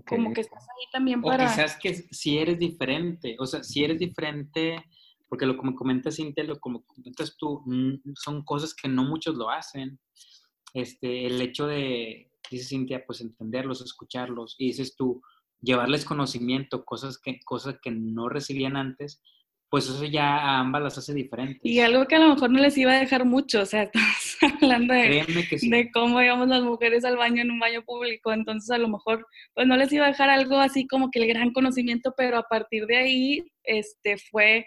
[0.07, 1.45] Como que estás ahí también para...
[1.45, 4.85] O quizás que si eres diferente, o sea, si eres diferente,
[5.29, 9.37] porque lo como comentas, Cintia, lo como comentas tú, mm, son cosas que no muchos
[9.37, 10.01] lo hacen.
[10.73, 15.23] Este, el hecho de, dice Cintia, pues entenderlos, escucharlos, y dices tú,
[15.61, 19.23] llevarles conocimiento, cosas que, cosas que no recibían antes,
[19.75, 21.59] pues eso ya a ambas las hace diferentes.
[21.65, 24.63] Y algo que a lo mejor no les iba a dejar mucho, o sea, estamos
[24.63, 25.27] hablando de,
[25.63, 29.27] de cómo íbamos las mujeres al baño en un baño público, entonces a lo mejor
[29.53, 32.45] pues no les iba a dejar algo así como que el gran conocimiento, pero a
[32.45, 34.65] partir de ahí este, fue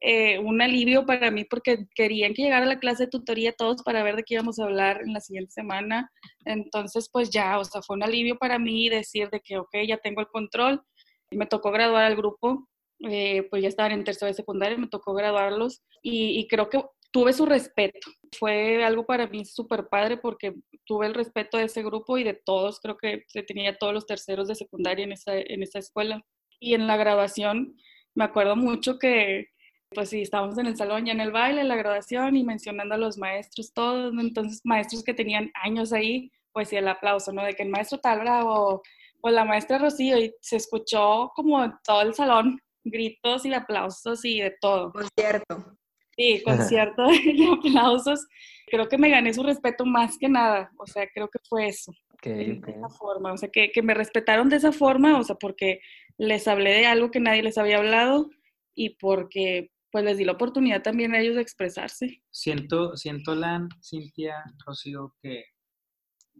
[0.00, 4.02] eh, un alivio para mí porque querían que llegara la clase de tutoría todos para
[4.02, 6.10] ver de qué íbamos a hablar en la siguiente semana,
[6.44, 9.98] entonces pues ya, o sea, fue un alivio para mí decir de que, ok, ya
[9.98, 10.82] tengo el control,
[11.30, 12.66] me tocó graduar al grupo,
[13.02, 17.32] eh, pues ya estaban en tercero de secundaria, me tocó graduarlos y, creo que tuve
[17.32, 18.10] su respeto.
[18.38, 22.34] Fue algo para mí súper padre porque tuve el respeto de ese grupo y de
[22.34, 26.24] todos, creo que se tenía todos los terceros de secundaria en esa, en esa escuela.
[26.60, 27.74] Y en la graduación
[28.14, 29.48] me acuerdo mucho que,
[29.94, 32.94] pues sí, estábamos en el salón ya en el baile, en la graduación y mencionando
[32.96, 37.44] a los maestros, todos, entonces maestros que tenían años ahí, pues sí, el aplauso, ¿no?
[37.44, 38.82] De que el maestro tal bravo
[39.22, 44.40] o la maestra Rocío y se escuchó como todo el salón gritos y aplausos y
[44.40, 44.92] de todo.
[44.92, 45.76] Concierto.
[46.16, 48.26] Sí, concierto y aplausos.
[48.66, 50.70] Creo que me gané su respeto más que nada.
[50.78, 51.92] O sea, creo que fue eso.
[52.22, 53.32] de esa forma.
[53.32, 55.80] O sea, que, que me respetaron de esa forma, o sea, porque
[56.18, 58.28] les hablé de algo que nadie les había hablado
[58.74, 62.22] y porque pues les di la oportunidad también a ellos de expresarse.
[62.30, 65.44] Siento, siento, Lan, Cintia, Rocío, que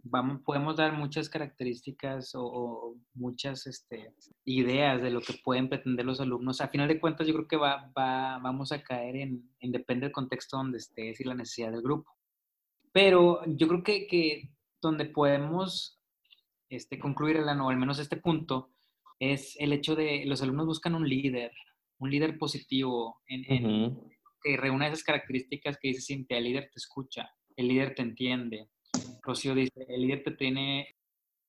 [0.03, 6.21] vamos, podemos dar muchas características o, muchas este, ideas de lo que pueden pretender los
[6.21, 6.61] alumnos.
[6.61, 10.07] A final de cuentas, yo creo que va, va, vamos a caer en, en, depende
[10.07, 12.15] del contexto donde estés y la necesidad del grupo.
[12.93, 16.01] Pero yo creo que, que donde podemos
[16.69, 18.71] este, concluir, el, o al menos este punto,
[19.19, 21.53] es el hecho de los alumnos buscan un líder,
[21.99, 23.99] un líder positivo, en,
[24.43, 28.71] que reúna esas características que dice Cintia, el líder te escucha, el líder te entiende.
[29.23, 30.97] Rocío dice, el líder te tiene,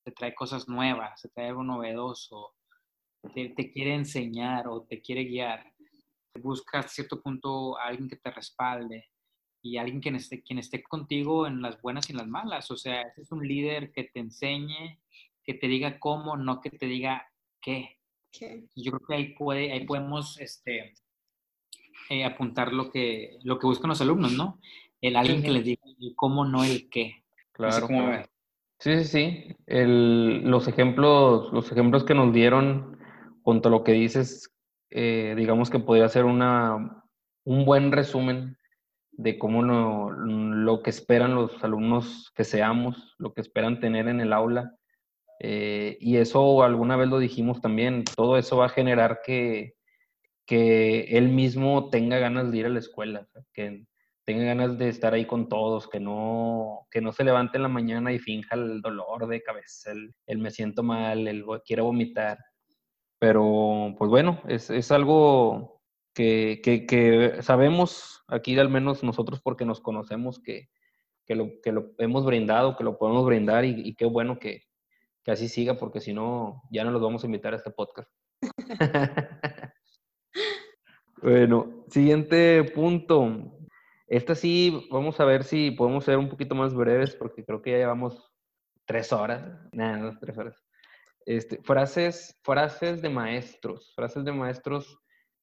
[0.04, 2.54] te trae cosas nuevas, te trae algo novedoso,
[3.34, 5.72] te, quiere enseñar o te quiere guiar.
[6.40, 9.08] Busca a cierto punto a alguien que te respalde
[9.62, 12.70] y alguien quien esté, quien esté contigo en las buenas y en las malas.
[12.70, 14.98] O sea, es un líder que te enseñe,
[15.44, 17.98] que te diga cómo, no que te diga qué.
[18.74, 20.94] Yo creo que ahí, puede, ahí podemos este,
[22.08, 24.58] eh, apuntar lo que, lo que buscan los alumnos, ¿no?
[25.00, 25.82] El alguien que les diga
[26.16, 27.21] cómo, no el qué.
[27.52, 27.86] Claro.
[28.78, 29.56] sí, sí, sí.
[29.66, 32.98] El, los, ejemplos, los ejemplos que nos dieron
[33.42, 34.52] junto a lo que dices,
[34.90, 37.04] eh, digamos que podría ser una,
[37.44, 38.56] un buen resumen
[39.12, 44.20] de cómo no, lo que esperan los alumnos que seamos, lo que esperan tener en
[44.20, 44.74] el aula.
[45.40, 49.74] Eh, y eso alguna vez lo dijimos también, todo eso va a generar que,
[50.46, 53.84] que él mismo tenga ganas de ir a la escuela, que
[54.32, 57.68] tenga ganas de estar ahí con todos, que no, que no se levante en la
[57.68, 59.92] mañana y finja el dolor de cabeza,
[60.26, 62.38] el, me siento mal, el quiero vomitar.
[63.18, 65.82] Pero, pues bueno, es, es algo
[66.14, 70.70] que, que, que, sabemos aquí, al menos nosotros, porque nos conocemos, que,
[71.26, 74.62] que, lo, que lo hemos brindado, que lo podemos brindar y, y qué bueno que,
[75.24, 78.10] que así siga, porque si no, ya no los vamos a invitar a este podcast.
[81.22, 83.58] bueno, siguiente punto.
[84.12, 87.70] Esta sí, vamos a ver si podemos ser un poquito más breves, porque creo que
[87.70, 88.30] ya llevamos
[88.84, 89.42] tres horas.
[89.72, 90.62] Nada, tres horas.
[91.24, 94.98] Este, frases, frases de maestros, frases de maestros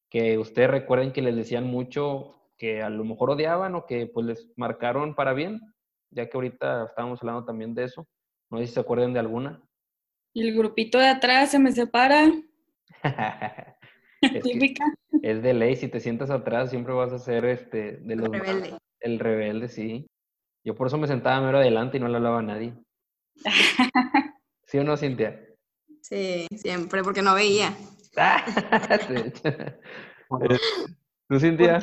[0.08, 4.24] que ustedes recuerden que les decían mucho que a lo mejor odiaban o que pues
[4.24, 5.60] les marcaron para bien,
[6.10, 8.06] ya que ahorita estábamos hablando también de eso.
[8.50, 9.60] No sé si se acuerdan de alguna.
[10.32, 12.30] Y el grupito de atrás se me separa.
[15.22, 18.28] es, de ley, si te sientas atrás siempre vas a ser este, de los...
[18.28, 18.76] Rebelde.
[19.00, 20.06] El rebelde, sí.
[20.64, 22.74] Yo por eso me sentaba mero adelante y no le hablaba a nadie.
[24.66, 25.40] ¿Sí o no, Cintia?
[26.02, 27.74] Sí, siempre, porque no veía.
[31.28, 31.78] ¿Tú, Cintia?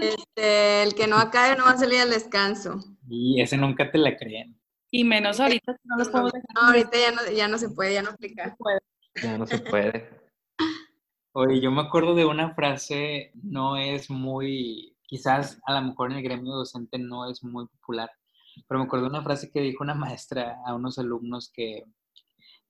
[0.00, 2.78] Este, el que no acabe no va a salir al descanso.
[3.08, 4.58] Y ese nunca te la creen.
[4.90, 6.30] Y menos ahorita, no los No,
[6.60, 8.56] ahorita ya no, ya no se puede, ya no aplica.
[9.22, 10.17] Ya no se puede.
[11.40, 16.16] Oye, yo me acuerdo de una frase, no es muy, quizás a lo mejor en
[16.16, 18.10] el gremio docente no es muy popular,
[18.66, 21.84] pero me acuerdo de una frase que dijo una maestra a unos alumnos que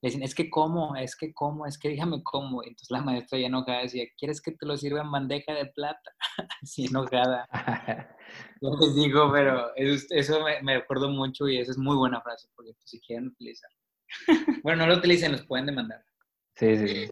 [0.03, 2.63] le dicen, es que cómo, es que cómo, es que dígame cómo.
[2.63, 5.65] Y entonces la maestra ya enojada decía, ¿quieres que te lo sirva en bandeja de
[5.65, 6.13] plata?
[6.63, 7.49] Así enojada.
[8.61, 12.49] Yo les digo, pero eso, me, me, acuerdo mucho y esa es muy buena frase,
[12.55, 13.71] porque pues, si quieren utilizar.
[14.63, 16.05] Bueno, no lo utilicen, los pueden demandar.
[16.55, 17.11] Sí, sí.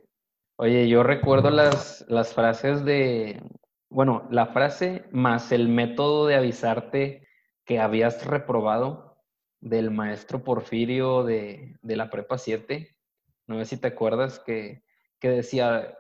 [0.59, 3.43] Oye, yo recuerdo las, las frases de,
[3.91, 7.29] bueno, la frase más el método de avisarte
[7.65, 9.19] que habías reprobado
[9.61, 12.97] del maestro Porfirio de, de la Prepa 7.
[13.49, 14.83] No sé si te acuerdas que,
[15.19, 15.97] que decía,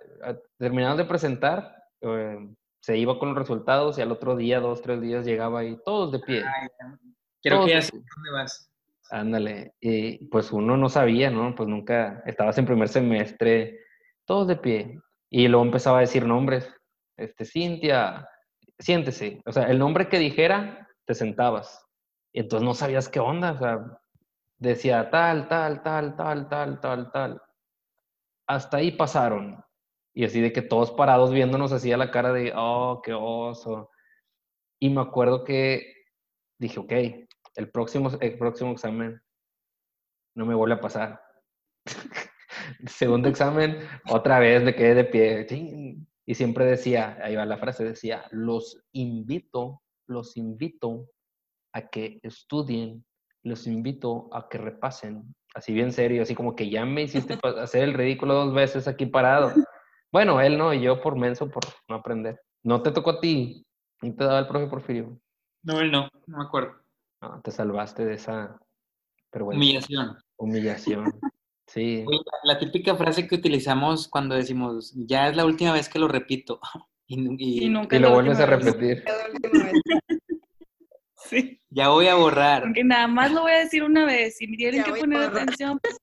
[0.59, 2.39] terminando de presentar, eh,
[2.81, 6.13] se iba con los resultados y al otro día, dos, tres días, llegaba ahí todos
[6.13, 6.45] de pie.
[7.43, 8.71] Quiero que ya sé dónde vas.
[9.11, 11.55] Ándale, y pues uno no sabía, ¿no?
[11.55, 13.86] Pues nunca, estabas en primer semestre,
[14.27, 15.01] todos de pie.
[15.31, 16.73] Y luego empezaba a decir nombres.
[17.17, 18.29] Este, Cintia,
[18.79, 19.41] siéntese.
[19.47, 21.85] O sea, el nombre que dijera, te sentabas.
[22.33, 23.53] Y entonces no sabías qué onda.
[23.53, 24.01] O sea,
[24.59, 27.43] decía tal, tal, tal, tal, tal, tal, tal.
[28.47, 29.63] Hasta ahí pasaron.
[30.15, 33.91] Y así de que todos parados viéndonos hacía la cara de, oh, qué oso.
[34.81, 35.95] Y me acuerdo que
[36.59, 36.93] dije, ok,
[37.57, 39.21] el próximo, el próximo examen
[40.35, 41.26] no me vuelve a pasar.
[42.87, 46.07] Segundo examen, otra vez me quedé de pie.
[46.27, 51.09] Y siempre decía, ahí va la frase, decía, los invito, los invito
[51.73, 53.05] a que estudien,
[53.43, 55.35] los invito a que repasen.
[55.55, 59.07] Así bien serio, así como que ya me hiciste hacer el ridículo dos veces aquí
[59.07, 59.53] parado.
[60.13, 62.41] Bueno, él no, y yo por menso, por no aprender.
[62.63, 63.65] ¿No te tocó a ti?
[64.03, 65.19] ¿No te daba el profe Porfirio?
[65.63, 66.75] No, él no, no me acuerdo.
[67.23, 68.59] No, te salvaste de esa
[69.33, 70.17] humillación.
[70.37, 71.21] Humillación.
[71.67, 72.05] Sí.
[72.45, 76.61] la típica frase que utilizamos cuando decimos, ya es la última vez que lo repito.
[77.09, 79.05] Y, y, lo vuelves a repetir.
[81.15, 81.63] sí.
[81.71, 82.63] Ya voy a borrar.
[82.63, 84.37] Porque nada más lo voy a decir una vez.
[84.37, 86.01] Si tienen que poner atención, pues,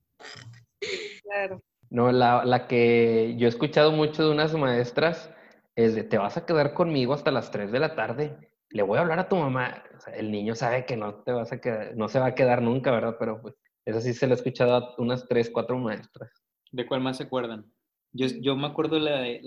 [1.24, 1.62] claro.
[1.90, 5.30] No, la, la, que yo he escuchado mucho de unas maestras
[5.76, 8.38] es de te vas a quedar conmigo hasta las 3 de la tarde.
[8.70, 9.84] Le voy a hablar a tu mamá.
[10.16, 12.92] el niño sabe que no te vas a quedar, no se va a quedar nunca,
[12.92, 13.18] ¿verdad?
[13.20, 13.56] Pero pues
[13.86, 16.32] eso sí se lo he escuchado a unas 3, 4 maestras.
[16.72, 17.72] ¿De cuál más se acuerdan?
[18.12, 19.42] Yo, yo me acuerdo la, de,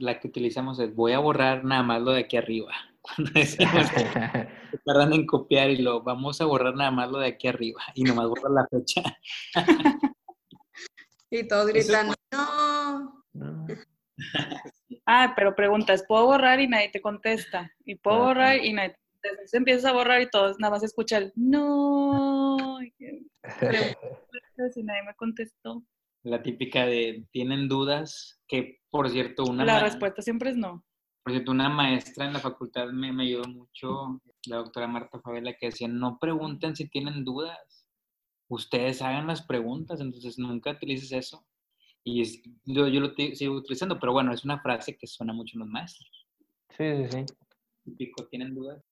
[0.00, 2.72] la que utilizamos es voy a borrar nada más lo de aquí arriba.
[3.00, 4.04] Cuando decimos que
[4.84, 8.04] tardan en copiar y lo vamos a borrar nada más lo de aquí arriba y
[8.04, 9.02] nomás borrar la fecha.
[11.30, 13.24] y todos gritan, no.
[15.06, 16.60] Ah, pero preguntas, ¿puedo borrar?
[16.60, 17.72] Y nadie te contesta.
[17.84, 21.32] Y puedo borrar y nadie te Entonces empiezas a borrar y todos nada más escuchan,
[21.34, 22.78] no.
[22.82, 22.92] Y
[24.82, 25.84] nadie me contestó.
[26.22, 28.42] La típica de, ¿tienen dudas?
[28.46, 29.64] Que, por cierto, una...
[29.64, 30.84] La respuesta siempre es no.
[31.22, 35.54] Por cierto, una maestra en la facultad me, me ayudó mucho, la doctora Marta Favela,
[35.54, 37.86] que decía, no pregunten si tienen dudas.
[38.48, 41.46] Ustedes hagan las preguntas, entonces nunca utilices eso.
[42.04, 42.22] Y
[42.64, 45.68] yo, yo, lo sigo utilizando, pero bueno, es una frase que suena mucho en los
[45.68, 46.26] maestros.
[46.70, 47.24] Sí, sí, sí.
[47.84, 48.82] Típico, ¿tienen dudas?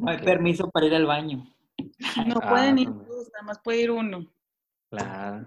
[0.00, 1.46] No hay permiso para ir al baño.
[2.26, 4.26] No pueden ir pues dos, nada más puede ir uno.
[4.90, 5.46] Claro.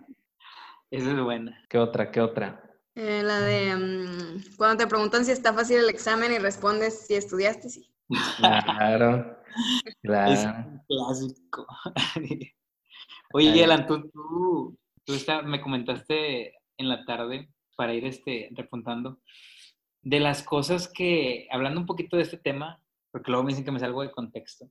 [0.90, 1.64] Esa es buena.
[1.70, 2.12] ¿Qué otra?
[2.12, 2.64] ¿Qué otra?
[2.96, 7.16] Eh, la de mm, cuando te preguntan si está fácil el examen y respondes si
[7.16, 7.88] estudiaste, sí.
[8.38, 9.38] Claro,
[10.02, 10.32] claro.
[10.32, 11.68] Es un clásico.
[13.34, 14.78] Oye, Alan, tú, tú,
[15.44, 19.20] me comentaste en la tarde para ir este, repuntando
[20.02, 22.82] de las cosas que, hablando un poquito de este tema,
[23.12, 24.70] porque luego me dicen que me salgo de contexto.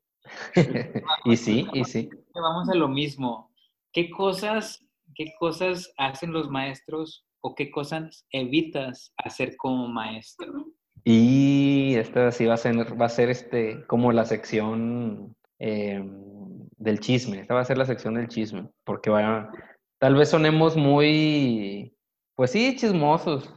[1.24, 2.08] y sí, y sí.
[2.34, 3.52] Vamos a lo mismo.
[3.92, 10.66] ¿Qué cosas ¿qué cosas hacen los maestros o qué cosas evitas hacer como maestro?
[11.04, 17.00] Y esta sí va a ser, va a ser este, como la sección em, del
[17.00, 17.40] chisme.
[17.40, 19.50] Esta va a ser la sección del chisme, porque va,
[19.98, 21.94] tal vez sonemos muy,
[22.34, 23.54] pues sí, chismosos,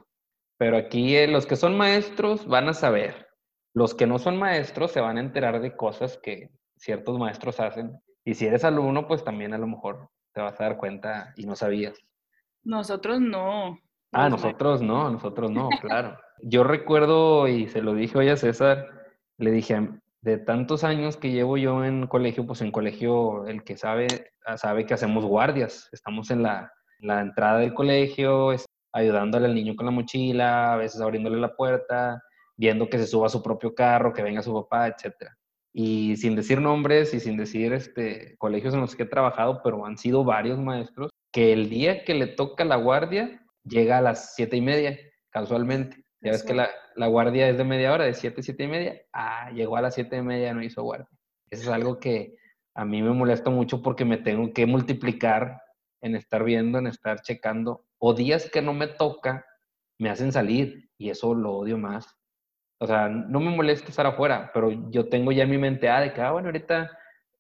[0.58, 3.29] pero aquí eh, los que son maestros van a saber.
[3.74, 8.00] Los que no son maestros se van a enterar de cosas que ciertos maestros hacen.
[8.26, 11.46] Y si eres alumno, pues también a lo mejor te vas a dar cuenta y
[11.46, 11.98] no sabías.
[12.64, 13.78] Nosotros no.
[14.12, 16.18] Ah, nosotros no, nosotros no, claro.
[16.42, 18.88] Yo recuerdo, y se lo dije hoy a César,
[19.38, 19.90] le dije,
[20.22, 24.08] de tantos años que llevo yo en colegio, pues en colegio el que sabe,
[24.46, 25.90] ah, sabe que hacemos guardias.
[25.92, 28.50] Estamos en la, la entrada del colegio,
[28.92, 32.22] ayudándole al niño con la mochila, a veces abriéndole la puerta,
[32.60, 35.40] viendo que se suba a su propio carro, que venga su papá, etcétera
[35.74, 39.86] y sin decir nombres y sin decir este, colegios en los que he trabajado, pero
[39.86, 44.36] han sido varios maestros, que el día que le toca la guardia llega a las
[44.36, 44.98] siete y media,
[45.30, 46.04] casualmente.
[46.22, 49.02] Ya ves que la, la, guardia es de media hora, de siete, siete y media.
[49.14, 51.08] Ah, llegó a las siete y media, no hizo guardia.
[51.50, 52.36] Eso es algo que
[52.76, 55.62] a mí me molesta mucho porque me tengo que multiplicar
[56.02, 57.86] en estar viendo, en estar checando.
[58.00, 59.46] O días que no me toca,
[59.98, 62.19] me hacen salir y eso lo odio más.
[62.82, 66.00] O sea, no me molesta estar afuera, pero yo tengo ya en mi mente, ah,
[66.00, 66.90] de que, ah, bueno, ahorita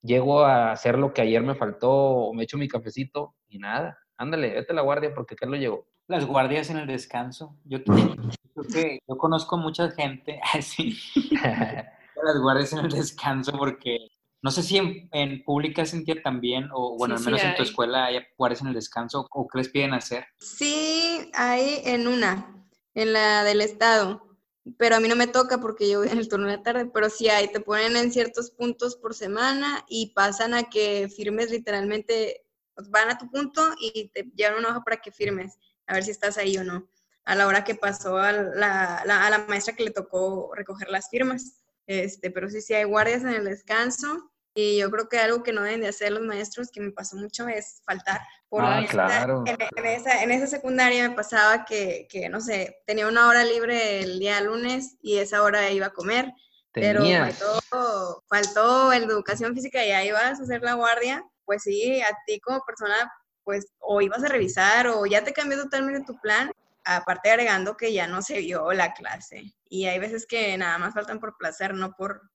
[0.02, 3.98] llego a hacer lo que ayer me faltó, o me echo mi cafecito, y nada.
[4.18, 5.88] Ándale, vete a la guardia porque acá lo llevo.
[6.08, 7.56] Las guardias en el descanso.
[7.64, 10.98] Yo, yo, que, yo conozco mucha gente, así,
[11.32, 14.10] las guardias en el descanso, porque
[14.42, 18.06] no sé si en, en pública Cintia también, o bueno, al menos en tu escuela
[18.06, 20.26] hay guardias en el descanso, o qué les piden hacer.
[20.38, 24.29] Sí, hay en una, en la del Estado
[24.78, 26.90] pero a mí no me toca porque yo voy en el turno de la tarde,
[26.94, 31.52] pero sí hay, te ponen en ciertos puntos por semana y pasan a que firmes
[31.52, 32.46] literalmente,
[32.76, 35.58] pues, van a tu punto y te llevan una hoja para que firmes,
[35.88, 36.90] a ver si estás ahí o no,
[37.26, 41.10] a la hora que pasó a la, a la maestra que le tocó recoger las
[41.10, 41.56] firmas.
[41.88, 45.54] Este, pero sí, sí hay guardias en el descanso y yo creo que algo que
[45.54, 48.20] no deben de hacer los maestros, que me pasó mucho, es faltar.
[48.50, 49.44] Por ah, claro.
[49.46, 54.02] En, esa, en esa secundaria me pasaba que, que, no sé, tenía una hora libre
[54.02, 56.34] el día lunes y esa hora iba a comer.
[56.72, 61.24] Pero faltó, faltó la educación física y ahí vas a hacer la guardia.
[61.46, 63.12] Pues sí, a ti como persona,
[63.44, 66.52] pues o ibas a revisar o ya te cambió totalmente tu plan,
[66.86, 69.56] aparte agregando que ya no se vio la clase.
[69.70, 72.30] Y hay veces que nada más faltan por placer, no por,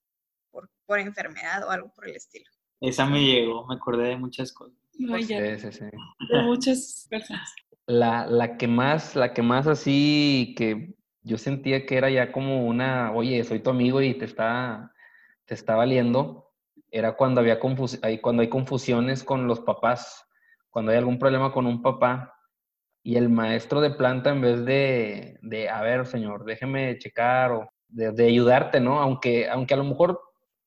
[0.87, 2.47] por, enfermedad o algo por el estilo.
[2.81, 4.77] Esa me llegó, me acordé de muchas cosas.
[4.93, 5.25] sí,
[5.59, 5.85] sí, sí.
[6.31, 7.55] De muchas personas.
[7.87, 12.67] La, la, que más, la que más así que yo sentía que era ya como
[12.67, 14.93] una, oye, soy tu amigo y te está,
[15.47, 16.53] te está valiendo,
[16.91, 20.27] era cuando había cuando hay confusiones con los papás,
[20.71, 22.35] cuando hay algún problema con un papá
[23.03, 27.69] y el maestro de planta en vez de, de a ver, señor, déjeme checar o
[27.89, 29.01] de, de ayudarte, ¿no?
[29.01, 30.21] Aunque, aunque a lo mejor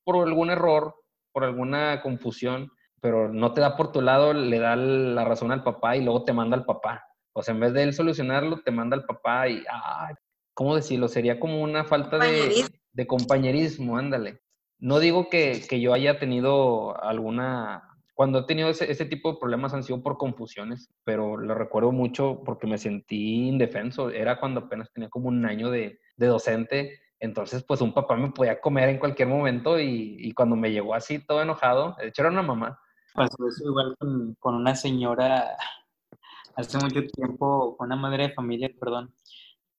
[0.08, 0.94] por algún error
[1.34, 5.62] por alguna confusión, pero no te da por tu lado, le da la razón al
[5.62, 7.04] papá y luego te manda al papá.
[7.34, 10.14] O sea, en vez de él solucionarlo, te manda al papá y, ah,
[10.54, 11.08] ¿cómo decirlo?
[11.08, 14.40] Sería como una falta de, de compañerismo, ándale.
[14.78, 17.82] No digo que, que, yo haya tenido alguna,
[18.14, 21.92] cuando he tenido ese, ese, tipo de problemas han sido por confusiones, pero lo recuerdo
[21.92, 24.08] mucho porque me sentí indefenso.
[24.08, 28.30] Era cuando apenas tenía como un año de, de docente entonces, pues un papá me
[28.30, 32.22] podía comer en cualquier momento y, y, cuando me llegó así todo enojado, de hecho
[32.22, 32.78] era una mamá.
[33.14, 35.56] Pasó eso igual con, una señora
[36.56, 39.12] hace mucho tiempo, con una madre de familia, perdón,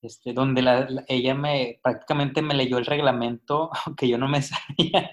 [0.01, 5.09] este, donde la, ella me prácticamente me leyó el reglamento que yo no me sabía.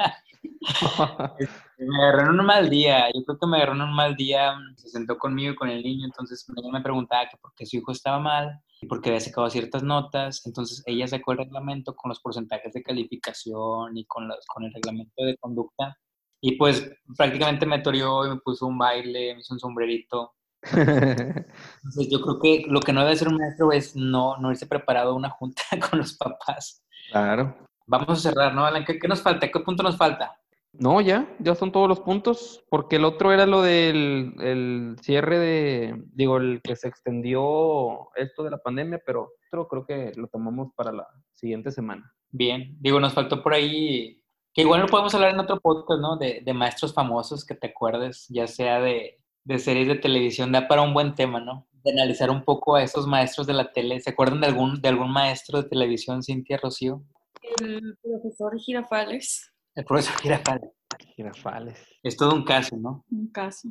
[1.39, 4.17] Este, me agarró en un mal día, yo creo que me agarró en un mal
[4.17, 7.67] día, se sentó conmigo y con el niño, entonces ella me preguntaba que por qué
[7.67, 12.09] su hijo estaba mal, porque había sacado ciertas notas, entonces ella sacó el reglamento con
[12.09, 15.99] los porcentajes de calificación y con, los, con el reglamento de conducta,
[16.41, 20.35] y pues prácticamente me torió y me puso un baile, me hizo un sombrerito.
[20.73, 24.67] Entonces yo creo que lo que no debe ser un maestro es no, no irse
[24.67, 26.83] preparado a una junta con los papás.
[27.11, 27.66] Claro.
[27.87, 28.85] Vamos a cerrar, ¿no, Alan?
[28.85, 29.49] ¿Qué, qué nos falta?
[29.49, 30.39] ¿Qué punto nos falta?
[30.79, 35.39] No, ya, ya son todos los puntos, porque el otro era lo del el cierre
[35.39, 40.29] de, digo, el que se extendió esto de la pandemia, pero otro creo que lo
[40.29, 42.13] tomamos para la siguiente semana.
[42.31, 44.23] Bien, digo, nos faltó por ahí,
[44.53, 46.19] que igual lo podemos hablar en otro podcast, ¿no?
[46.19, 50.69] De, de maestros famosos que te acuerdes, ya sea de, de series de televisión, da
[50.69, 51.67] para un buen tema, ¿no?
[51.85, 54.01] De analizar un poco a esos maestros de la tele.
[54.01, 57.03] ¿Se acuerdan de algún, de algún maestro de televisión, Cintia Rocío?
[57.43, 59.53] El profesor Girafales.
[59.75, 60.71] El profesor Girafales.
[61.15, 61.87] Girafales.
[62.03, 63.05] Es todo un caso, ¿no?
[63.11, 63.69] Un caso.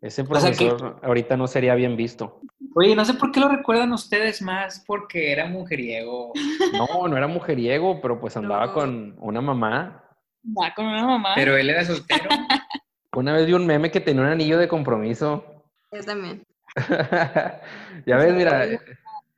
[0.00, 2.40] Ese profesor ahorita no sería bien visto.
[2.74, 6.32] Oye, no sé por qué lo recuerdan ustedes más, porque era mujeriego.
[6.72, 10.04] No, no era mujeriego, pero pues andaba con una mamá.
[10.44, 11.30] Va con una mamá.
[11.34, 12.28] Pero él era soltero.
[13.16, 15.64] Una vez vi un meme que tenía un anillo de compromiso.
[15.90, 16.44] Yo también.
[18.06, 18.66] ya ves, mira.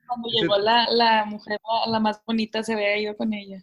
[0.09, 3.63] Cuando llegó la, la mujer, la más bonita, se había ido con ella.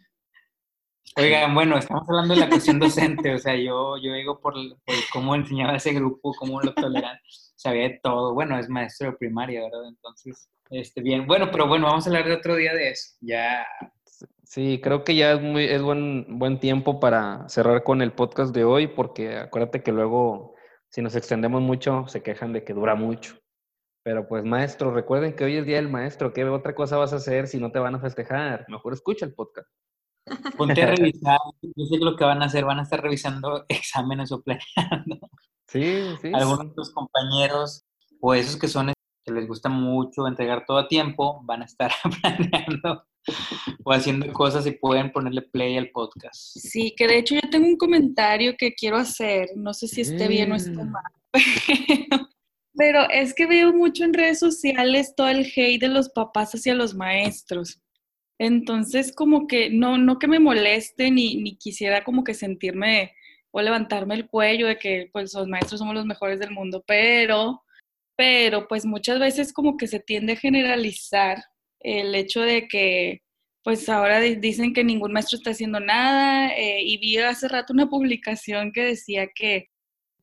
[1.18, 4.96] Oigan, bueno, estamos hablando de la cuestión docente, o sea, yo, yo digo por, por
[5.14, 7.18] cómo enseñaba ese grupo, cómo lo toleran,
[7.56, 8.34] sabía de todo.
[8.34, 9.88] Bueno, es maestro de primaria, ¿verdad?
[9.88, 11.26] Entonces, este, bien.
[11.26, 13.16] Bueno, pero bueno, vamos a hablar de otro día de eso.
[13.22, 13.66] Ya.
[14.44, 18.54] Sí, creo que ya es muy, es buen, buen tiempo para cerrar con el podcast
[18.54, 20.56] de hoy, porque acuérdate que luego,
[20.90, 23.38] si nos extendemos mucho, se quejan de que dura mucho.
[24.06, 26.32] Pero pues, maestro, recuerden que hoy es día del maestro.
[26.32, 28.64] ¿Qué otra cosa vas a hacer si no te van a festejar?
[28.70, 29.68] Mejor escucha el podcast.
[30.58, 34.32] Ponte a revisar, yo sé lo que van a hacer, van a estar revisando exámenes
[34.32, 35.28] o planeando.
[35.68, 36.32] Sí, sí.
[36.36, 37.84] Algunos de tus compañeros
[38.22, 38.94] o esos que son
[39.24, 41.92] que les gusta mucho entregar todo a tiempo, van a estar
[42.22, 43.06] planeando
[43.84, 46.60] o haciendo cosas y pueden ponerle play al podcast.
[46.60, 50.28] Sí, que de hecho yo tengo un comentario que quiero hacer, no sé si esté
[50.28, 50.92] bien o esté mm.
[50.92, 52.30] mal, pero
[53.12, 56.94] es que veo mucho en redes sociales todo el hate de los papás hacia los
[56.96, 57.82] maestros.
[58.38, 63.14] Entonces, como que no, no que me moleste ni, ni quisiera como que sentirme
[63.52, 67.64] o levantarme el cuello de que pues los maestros somos los mejores del mundo, pero,
[68.18, 71.42] pero pues muchas veces como que se tiende a generalizar
[71.80, 73.22] el hecho de que
[73.64, 77.90] pues ahora dicen que ningún maestro está haciendo nada eh, y vi hace rato una
[77.90, 79.70] publicación que decía que,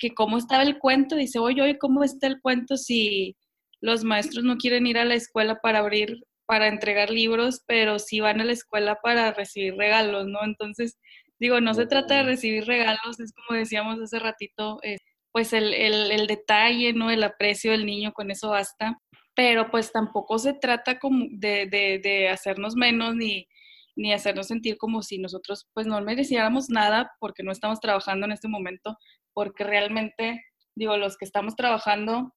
[0.02, 3.36] que cómo estaba el cuento, dice, oye, oye, ¿cómo está el cuento si
[3.80, 8.18] los maestros no quieren ir a la escuela para abrir para entregar libros, pero sí
[8.18, 10.40] van a la escuela para recibir regalos, ¿no?
[10.44, 10.98] Entonces,
[11.38, 14.98] digo, no se trata de recibir regalos, es como decíamos hace ratito, eh,
[15.30, 17.10] pues el, el, detalle, ¿no?
[17.12, 18.98] El aprecio del niño, con eso basta,
[19.36, 23.46] pero pues tampoco se trata como de, de, de hacernos menos ni,
[23.94, 28.32] ni hacernos sentir como si nosotros pues no mereciéramos nada porque no estamos trabajando en
[28.32, 28.98] este momento,
[29.34, 32.34] porque realmente, digo, los que estamos trabajando,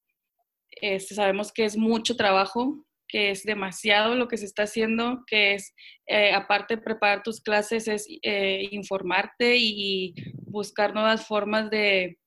[0.70, 5.54] este, sabemos que es mucho trabajo, que es demasiado lo que se está haciendo, que
[5.54, 5.74] es,
[6.06, 12.18] eh, aparte de preparar tus clases, es eh, informarte y buscar nuevas formas de,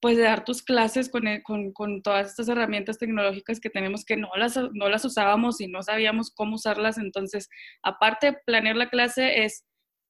[0.00, 4.30] pues, dar tus clases con, con, con, todas estas herramientas tecnológicas que tenemos que no
[4.36, 6.96] las, no las usábamos y no sabíamos cómo usarlas.
[6.98, 7.48] Entonces,
[7.82, 9.64] aparte de planear la clase, es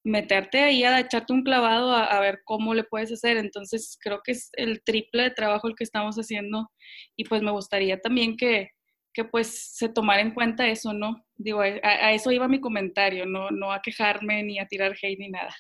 [0.05, 3.36] meterte ahí a echarte un clavado a, a, ver cómo le puedes hacer.
[3.36, 6.70] Entonces, creo que es el triple de trabajo el que estamos haciendo
[7.16, 8.70] y pues me gustaría también que
[9.12, 11.24] que pues se tomara en cuenta eso, ¿no?
[11.36, 15.28] Digo, a, eso iba mi comentario, no, no a quejarme ni a tirar hate ni
[15.28, 15.55] nada.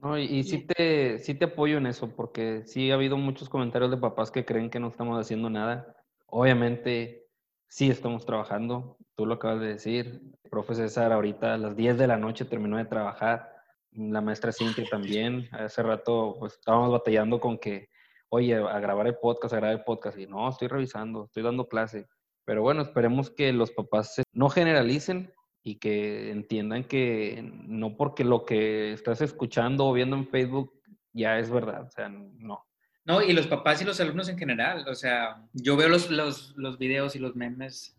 [0.00, 3.90] No, y, sí, te, sí te apoyo en eso, porque sí ha habido muchos comentarios
[3.90, 5.96] de papás que creen que no estamos haciendo nada.
[6.26, 7.25] Obviamente,
[7.68, 10.20] sí estamos trabajando, tú lo acabas de decir.
[10.44, 13.52] El profe César ahorita a las 10 de la noche terminó de trabajar.
[13.92, 15.48] la maestra Cintia también.
[15.52, 17.88] Hace rato pues, estábamos batallando con que,
[18.28, 20.18] oye, a grabar el podcast, a grabar el podcast.
[20.18, 22.06] Y no, estoy revisando, estoy dando clase.
[22.44, 25.32] Pero bueno, esperemos que los papás no generalicen
[25.64, 30.72] y que entiendan que no porque lo que estás escuchando o viendo en Facebook
[31.12, 32.65] ya es verdad, o sea, no.
[33.06, 36.54] No, y los papás y los alumnos en general, o sea, yo veo los, los,
[36.56, 37.96] los videos y los memes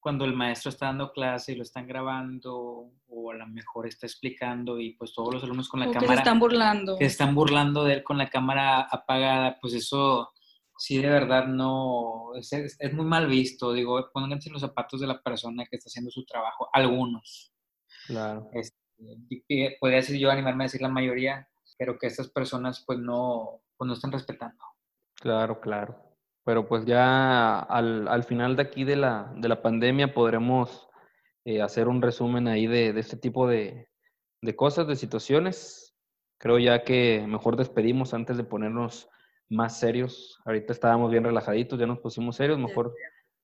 [0.00, 4.06] cuando el maestro está dando clase y lo están grabando o a lo mejor está
[4.06, 6.00] explicando y pues todos los alumnos con la cámara...
[6.00, 6.98] Que se están burlando.
[6.98, 10.32] Que están burlando de él con la cámara apagada, pues eso
[10.76, 13.72] sí de verdad no, es, es, muy mal visto.
[13.72, 17.52] Digo, pónganse los zapatos de la persona que está haciendo su trabajo, algunos.
[18.06, 18.48] Claro.
[18.54, 23.62] Este, podría decir yo, animarme a decir la mayoría, pero que estas personas pues no,
[23.78, 24.62] pues no están respetando.
[25.14, 25.96] Claro, claro.
[26.44, 30.88] Pero pues ya al, al final de aquí de la, de la pandemia podremos
[31.44, 33.88] eh, hacer un resumen ahí de, de este tipo de,
[34.42, 35.94] de cosas, de situaciones.
[36.38, 39.08] Creo ya que mejor despedimos antes de ponernos
[39.48, 40.40] más serios.
[40.44, 42.94] Ahorita estábamos bien relajaditos, ya nos pusimos serios, mejor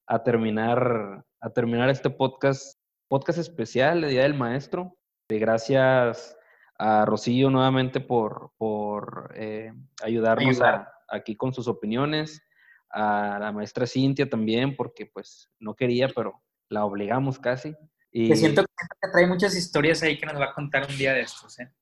[0.07, 4.97] a terminar, a terminar este podcast, podcast especial de Día del Maestro.
[5.28, 6.37] De gracias
[6.85, 9.72] a Rocío nuevamente por, por eh,
[10.03, 10.61] ayudarnos
[11.09, 12.43] aquí con sus opiniones,
[12.91, 17.74] a la maestra Cintia también, porque pues no quería, pero la obligamos casi.
[18.12, 18.37] Y...
[18.37, 21.59] siento que trae muchas historias ahí que nos va a contar un día de estos,
[21.59, 21.72] ¿eh?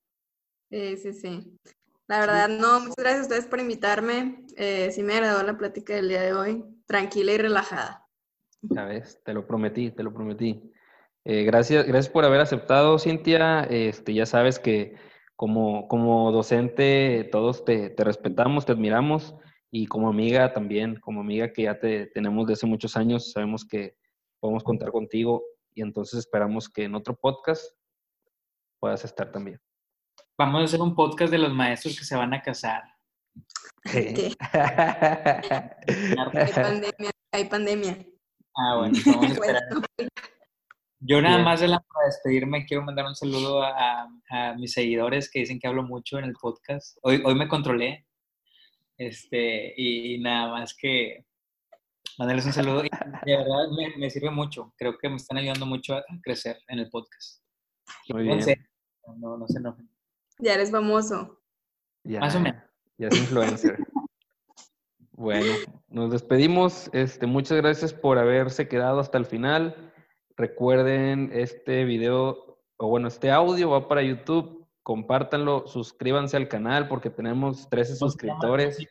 [0.70, 1.59] Sí, sí, sí.
[2.07, 4.46] La verdad, no, muchas gracias a ustedes por invitarme.
[4.57, 8.07] Eh, sí me agradó la plática del día de hoy, tranquila y relajada.
[8.62, 10.72] Ya ves, te lo prometí, te lo prometí.
[11.25, 13.64] Eh, gracias, gracias por haber aceptado, Cintia.
[13.64, 14.97] Este, ya sabes que
[15.37, 19.35] como, como docente todos te, te, respetamos, te admiramos
[19.70, 23.64] y como amiga también, como amiga que ya te tenemos desde hace muchos años, sabemos
[23.64, 23.97] que
[24.41, 25.45] podemos contar contigo
[25.75, 27.64] y entonces esperamos que en otro podcast
[28.81, 29.61] puedas estar también.
[30.37, 32.83] Vamos a hacer un podcast de los maestros que se van a casar.
[33.85, 34.37] hay
[36.53, 38.07] pandemia, hay pandemia.
[38.57, 39.62] Ah, bueno, vamos a esperar.
[41.05, 44.09] Yo nada más de la, para despedirme quiero mandar un saludo a,
[44.57, 46.96] mis seguidores que dicen que hablo mucho en el podcast.
[47.03, 48.07] Hoy, hoy me controlé.
[48.96, 51.26] Este, y, nada más que
[52.18, 52.82] mandarles un saludo.
[53.26, 54.72] de verdad me, sirve mucho.
[54.76, 57.42] Creo que me están ayudando mucho a crecer en el podcast.
[58.09, 58.38] Muy bien.
[59.18, 59.90] No, no se enojen.
[60.38, 61.40] Ya eres famoso.
[62.05, 62.20] Ya,
[62.98, 63.76] Ya es influencer.
[65.11, 65.53] bueno,
[65.88, 66.88] nos despedimos.
[66.92, 69.91] Este, muchas gracias por haberse quedado hasta el final.
[70.43, 74.66] Recuerden, este video, o bueno, este audio va para YouTube.
[74.82, 78.84] Compártanlo, suscríbanse al canal porque tenemos 13 suscriptores.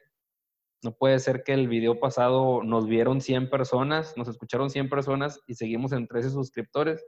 [0.81, 5.41] No puede ser que el video pasado nos vieron 100 personas, nos escucharon 100 personas
[5.45, 7.05] y seguimos en 13 suscriptores.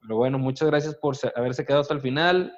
[0.00, 2.56] Pero bueno, muchas gracias por haberse quedado hasta el final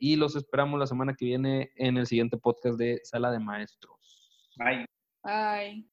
[0.00, 4.52] y los esperamos la semana que viene en el siguiente podcast de Sala de Maestros.
[4.56, 4.86] Bye.
[5.22, 5.88] Bye.